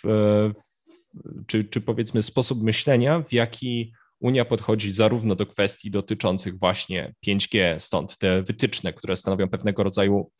czy, 1.47 1.65
czy 1.65 1.81
powiedzmy 1.81 2.23
sposób 2.23 2.63
myślenia, 2.63 3.23
w 3.23 3.33
jaki 3.33 3.93
Unia 4.21 4.45
podchodzi 4.45 4.93
zarówno 4.93 5.35
do 5.35 5.47
kwestii 5.47 5.91
dotyczących 5.91 6.59
właśnie 6.59 7.15
5G, 7.27 7.79
stąd 7.79 8.19
te 8.19 8.43
wytyczne, 8.43 8.93
które 8.93 9.17
stanowią 9.17 9.49
pewnego 9.49 9.83
rodzaju 9.83 10.31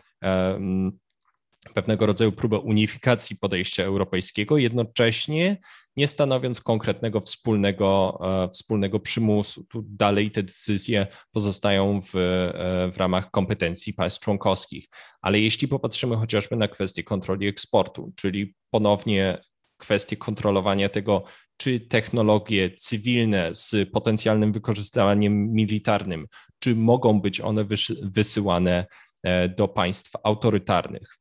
pewnego 1.75 2.07
rodzaju 2.07 2.33
próbę 2.33 2.59
unifikacji 2.59 3.37
podejścia 3.37 3.85
europejskiego, 3.85 4.59
jednocześnie 4.59 5.59
nie 5.97 6.09
stanowiąc 6.09 6.61
konkretnego 6.61 7.21
wspólnego, 7.21 8.19
e, 8.45 8.49
wspólnego 8.49 9.01
przymusu. 9.01 9.65
Tu 9.65 9.85
dalej 9.89 10.31
te 10.31 10.43
decyzje 10.43 11.07
pozostają 11.33 12.01
w, 12.03 12.17
e, 12.17 12.91
w 12.93 12.97
ramach 12.97 13.31
kompetencji 13.31 13.95
państw 13.95 14.21
członkowskich. 14.21 14.89
Ale 15.21 15.41
jeśli 15.41 15.69
popatrzymy 15.69 16.17
chociażby 16.17 16.57
na 16.57 16.69
kwestię 16.69 17.03
kontroli 17.03 17.47
eksportu, 17.47 18.13
czyli 18.17 18.55
ponownie 18.71 19.39
kwestię 19.77 20.17
kontrolowania 20.17 20.89
tego, 20.89 21.25
czy 21.57 21.81
technologie 21.81 22.71
cywilne 22.71 23.55
z 23.55 23.91
potencjalnym 23.91 24.53
wykorzystaniem 24.53 25.53
militarnym, 25.53 26.27
czy 26.59 26.75
mogą 26.75 27.21
być 27.21 27.41
one 27.41 27.67
wysyłane 28.03 28.87
E, 29.27 29.49
do 29.49 29.69
państw 29.69 30.13
autorytarnych. 30.23 31.19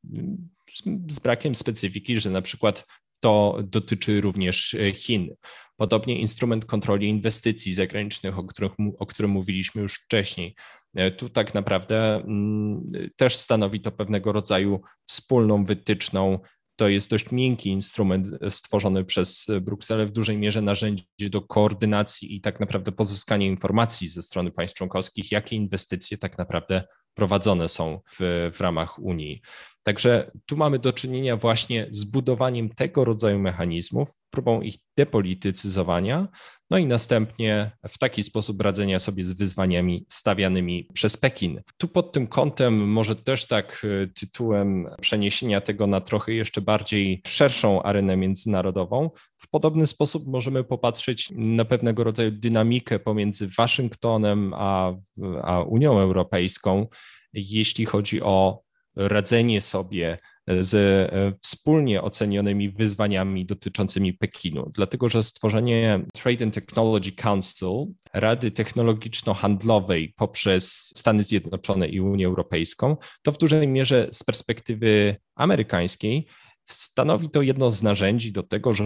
Z 1.10 1.18
brakiem 1.18 1.54
specyfiki, 1.54 2.20
że 2.20 2.30
na 2.30 2.42
przykład 2.42 2.86
to 3.20 3.58
dotyczy 3.62 4.20
również 4.20 4.74
e, 4.74 4.94
Chin. 4.94 5.34
Podobnie 5.76 6.20
instrument 6.20 6.64
kontroli 6.64 7.08
inwestycji 7.08 7.74
zagranicznych, 7.74 8.38
o, 8.38 8.44
których, 8.44 8.72
o 8.98 9.06
którym 9.06 9.30
mówiliśmy 9.30 9.82
już 9.82 9.94
wcześniej. 9.94 10.54
E, 10.94 11.10
tu 11.10 11.28
tak 11.28 11.54
naprawdę 11.54 12.14
mm, 12.14 12.82
też 13.16 13.36
stanowi 13.36 13.80
to 13.80 13.92
pewnego 13.92 14.32
rodzaju 14.32 14.80
wspólną 15.06 15.64
wytyczną. 15.64 16.38
To 16.76 16.88
jest 16.88 17.10
dość 17.10 17.32
miękki 17.32 17.70
instrument 17.70 18.28
stworzony 18.48 19.04
przez 19.04 19.46
Brukselę, 19.60 20.06
w 20.06 20.12
dużej 20.12 20.38
mierze 20.38 20.62
narzędzie 20.62 21.04
do 21.30 21.42
koordynacji 21.42 22.36
i 22.36 22.40
tak 22.40 22.60
naprawdę 22.60 22.92
pozyskania 22.92 23.46
informacji 23.46 24.08
ze 24.08 24.22
strony 24.22 24.50
państw 24.50 24.76
członkowskich, 24.76 25.32
jakie 25.32 25.56
inwestycje 25.56 26.18
tak 26.18 26.38
naprawdę 26.38 26.84
prowadzone 27.14 27.68
są 27.68 28.00
w, 28.20 28.50
w 28.54 28.60
ramach 28.60 28.98
Unii. 28.98 29.42
Także 29.86 30.30
tu 30.46 30.56
mamy 30.56 30.78
do 30.78 30.92
czynienia 30.92 31.36
właśnie 31.36 31.86
z 31.90 32.04
budowaniem 32.04 32.68
tego 32.68 33.04
rodzaju 33.04 33.38
mechanizmów, 33.38 34.08
próbą 34.30 34.60
ich 34.60 34.74
depolitycyzowania, 34.96 36.28
no 36.70 36.78
i 36.78 36.86
następnie 36.86 37.70
w 37.88 37.98
taki 37.98 38.22
sposób 38.22 38.60
radzenia 38.60 38.98
sobie 38.98 39.24
z 39.24 39.32
wyzwaniami 39.32 40.06
stawianymi 40.08 40.88
przez 40.94 41.16
Pekin. 41.16 41.60
Tu 41.76 41.88
pod 41.88 42.12
tym 42.12 42.26
kątem, 42.26 42.88
może 42.88 43.16
też 43.16 43.46
tak 43.46 43.86
e, 44.02 44.06
tytułem 44.06 44.88
przeniesienia 45.00 45.60
tego 45.60 45.86
na 45.86 46.00
trochę 46.00 46.32
jeszcze 46.32 46.60
bardziej 46.60 47.22
szerszą 47.26 47.82
arenę 47.82 48.16
międzynarodową, 48.16 49.10
w 49.38 49.50
podobny 49.50 49.86
sposób 49.86 50.26
możemy 50.26 50.64
popatrzeć 50.64 51.28
na 51.36 51.64
pewnego 51.64 52.04
rodzaju 52.04 52.30
dynamikę 52.30 52.98
pomiędzy 52.98 53.48
Waszyngtonem 53.58 54.54
a, 54.54 54.94
a 55.42 55.60
Unią 55.62 55.98
Europejską, 55.98 56.86
jeśli 57.32 57.84
chodzi 57.84 58.22
o 58.22 58.65
radzenie 58.96 59.60
sobie 59.60 60.18
z 60.58 60.74
e, 60.74 61.32
wspólnie 61.40 62.02
ocenionymi 62.02 62.70
wyzwaniami 62.70 63.46
dotyczącymi 63.46 64.12
Pekinu, 64.12 64.70
dlatego 64.74 65.08
że 65.08 65.22
stworzenie 65.22 66.00
Trade 66.14 66.44
and 66.44 66.54
Technology 66.54 67.12
Council, 67.12 67.86
Rady 68.14 68.50
Technologiczno-Handlowej 68.50 70.14
poprzez 70.16 70.92
Stany 70.96 71.24
Zjednoczone 71.24 71.88
i 71.88 72.00
Unię 72.00 72.26
Europejską, 72.26 72.96
to 73.22 73.32
w 73.32 73.38
dużej 73.38 73.68
mierze 73.68 74.08
z 74.12 74.24
perspektywy 74.24 75.16
amerykańskiej 75.34 76.26
stanowi 76.64 77.30
to 77.30 77.42
jedno 77.42 77.70
z 77.70 77.82
narzędzi 77.82 78.32
do 78.32 78.42
tego, 78.42 78.74
że 78.74 78.84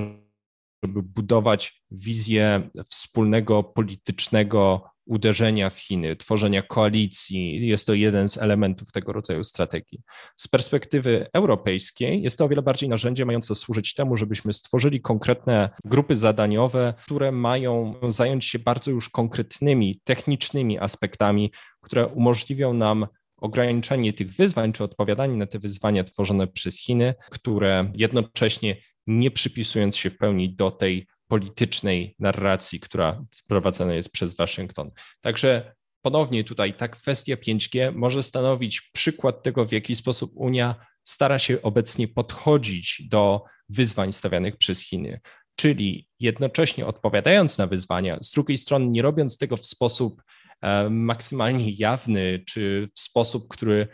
żeby 0.84 1.02
budować 1.02 1.82
wizję 1.90 2.70
wspólnego 2.88 3.62
politycznego 3.62 4.89
uderzenia 5.10 5.70
w 5.70 5.78
Chiny, 5.78 6.16
tworzenia 6.16 6.62
koalicji. 6.62 7.68
Jest 7.68 7.86
to 7.86 7.94
jeden 7.94 8.28
z 8.28 8.38
elementów 8.38 8.92
tego 8.92 9.12
rodzaju 9.12 9.44
strategii. 9.44 10.00
Z 10.36 10.48
perspektywy 10.48 11.26
europejskiej 11.32 12.22
jest 12.22 12.38
to 12.38 12.44
o 12.44 12.48
wiele 12.48 12.62
bardziej 12.62 12.88
narzędzie 12.88 13.24
mające 13.24 13.54
służyć 13.54 13.94
temu, 13.94 14.16
żebyśmy 14.16 14.52
stworzyli 14.52 15.00
konkretne 15.00 15.70
grupy 15.84 16.16
zadaniowe, 16.16 16.94
które 17.04 17.32
mają 17.32 17.94
zająć 18.08 18.44
się 18.44 18.58
bardzo 18.58 18.90
już 18.90 19.08
konkretnymi, 19.08 20.00
technicznymi 20.04 20.78
aspektami, 20.78 21.52
które 21.80 22.06
umożliwią 22.06 22.74
nam 22.74 23.06
ograniczenie 23.36 24.12
tych 24.12 24.32
wyzwań, 24.32 24.72
czy 24.72 24.84
odpowiadanie 24.84 25.36
na 25.36 25.46
te 25.46 25.58
wyzwania 25.58 26.04
tworzone 26.04 26.46
przez 26.46 26.78
Chiny, 26.78 27.14
które 27.30 27.92
jednocześnie 27.94 28.76
nie 29.06 29.30
przypisując 29.30 29.96
się 29.96 30.10
w 30.10 30.18
pełni 30.18 30.54
do 30.54 30.70
tej 30.70 31.06
politycznej 31.30 32.14
narracji, 32.18 32.80
która 32.80 33.24
sprowadzana 33.30 33.94
jest 33.94 34.12
przez 34.12 34.36
Waszyngton. 34.36 34.90
Także 35.20 35.74
ponownie 36.02 36.44
tutaj 36.44 36.74
ta 36.74 36.88
kwestia 36.88 37.36
5G 37.36 37.94
może 37.94 38.22
stanowić 38.22 38.80
przykład 38.80 39.42
tego, 39.42 39.64
w 39.66 39.72
jaki 39.72 39.94
sposób 39.94 40.32
Unia 40.34 40.74
stara 41.04 41.38
się 41.38 41.62
obecnie 41.62 42.08
podchodzić 42.08 43.02
do 43.08 43.44
wyzwań 43.68 44.12
stawianych 44.12 44.56
przez 44.56 44.80
Chiny. 44.80 45.20
Czyli 45.56 46.08
jednocześnie 46.20 46.86
odpowiadając 46.86 47.58
na 47.58 47.66
wyzwania, 47.66 48.18
z 48.22 48.30
drugiej 48.30 48.58
strony 48.58 48.86
nie 48.88 49.02
robiąc 49.02 49.38
tego 49.38 49.56
w 49.56 49.66
sposób 49.66 50.22
e, 50.62 50.90
maksymalnie 50.90 51.70
jawny, 51.70 52.44
czy 52.48 52.88
w 52.94 53.00
sposób, 53.00 53.48
który 53.48 53.88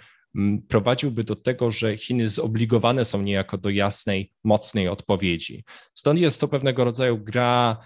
prowadziłby 0.69 1.25
do 1.25 1.37
tego, 1.37 1.71
że 1.71 1.97
Chiny 1.97 2.29
zobligowane 2.29 3.05
są 3.05 3.23
niejako 3.23 3.59
do 3.59 3.71
jasnej, 3.71 4.33
mocnej 4.45 4.89
odpowiedzi. 4.89 5.65
Stąd 5.95 6.21
jest 6.21 6.41
to 6.41 6.49
pewnego 6.49 6.85
rodzaju 6.85 7.19
gra 7.19 7.77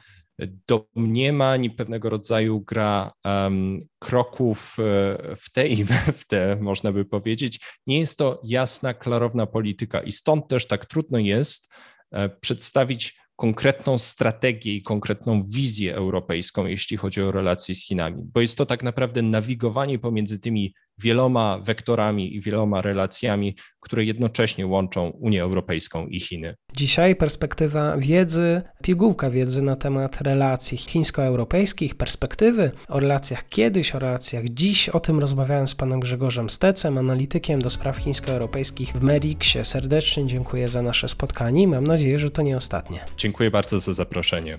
domniemań, 0.69 1.71
pewnego 1.71 2.11
rodzaju 2.11 2.61
gra 2.61 3.13
um, 3.25 3.79
kroków 3.99 4.77
e, 4.79 5.37
w 5.37 5.53
te 5.53 5.69
i 5.69 5.85
w 6.21 6.27
te, 6.27 6.57
można 6.61 6.93
by 6.93 7.05
powiedzieć. 7.05 7.61
Nie 7.87 7.99
jest 7.99 8.19
to 8.19 8.41
jasna, 8.45 8.95
klarowna 8.95 9.47
polityka 9.47 10.01
i 10.01 10.13
stąd 10.13 10.49
też 10.49 10.67
tak 10.67 10.87
trudno 10.87 11.19
jest 11.19 11.73
e, 12.13 12.29
przedstawić 12.29 13.21
konkretną 13.37 13.99
strategię 13.99 14.75
i 14.75 14.83
konkretną 14.83 15.43
wizję 15.43 15.95
europejską, 15.95 16.67
jeśli 16.67 16.97
chodzi 16.97 17.23
o 17.23 17.33
relacje 17.33 17.75
z 17.75 17.87
Chinami, 17.87 18.23
bo 18.25 18.41
jest 18.41 18.59
to 18.59 18.67
tak 18.67 18.83
naprawdę 18.83 19.23
nawigowanie 19.23 19.99
pomiędzy 19.99 20.39
tymi 20.39 20.75
wieloma 21.03 21.59
wektorami 21.59 22.37
i 22.37 22.41
wieloma 22.41 22.83
relacjami, 22.83 23.57
które 23.81 24.05
jednocześnie 24.05 24.67
łączą 24.67 25.11
Unię 25.11 25.43
Europejską 25.43 26.07
i 26.07 26.21
Chiny. 26.21 26.55
Dzisiaj 26.77 27.17
perspektywa 27.17 27.97
wiedzy, 27.97 28.63
pigułka 28.83 29.31
wiedzy 29.31 29.63
na 29.63 29.77
temat 29.77 30.21
relacji 30.21 30.79
chińsko-europejskich, 30.79 31.95
perspektywy 31.95 32.71
o 32.89 33.01
relacjach 33.01 33.49
kiedyś, 33.49 33.95
o 33.95 33.99
relacjach 33.99 34.45
dziś. 34.45 34.89
O 34.89 35.01
tym 35.01 35.21
rozmawiałem 35.21 35.69
z 35.69 35.75
panem 35.75 36.01
Grzegorzem 36.01 36.51
Stecem, 36.51 36.99
analitykiem 36.99 37.63
do 37.63 37.71
spraw 37.71 37.97
chińsko-europejskich 37.97 38.93
w 38.93 39.05
Meriksie. 39.05 39.59
Serdecznie 39.63 40.27
dziękuję 40.27 40.69
za 40.69 40.83
nasze 40.83 41.09
spotkanie 41.09 41.63
i 41.63 41.67
mam 41.67 41.87
nadzieję, 41.87 42.19
że 42.19 42.31
to 42.31 42.43
nie 42.43 42.57
ostatnie. 42.57 43.05
Dziękuję 43.17 43.51
bardzo 43.51 43.81
za 43.81 43.93
zaproszenie. 43.93 44.59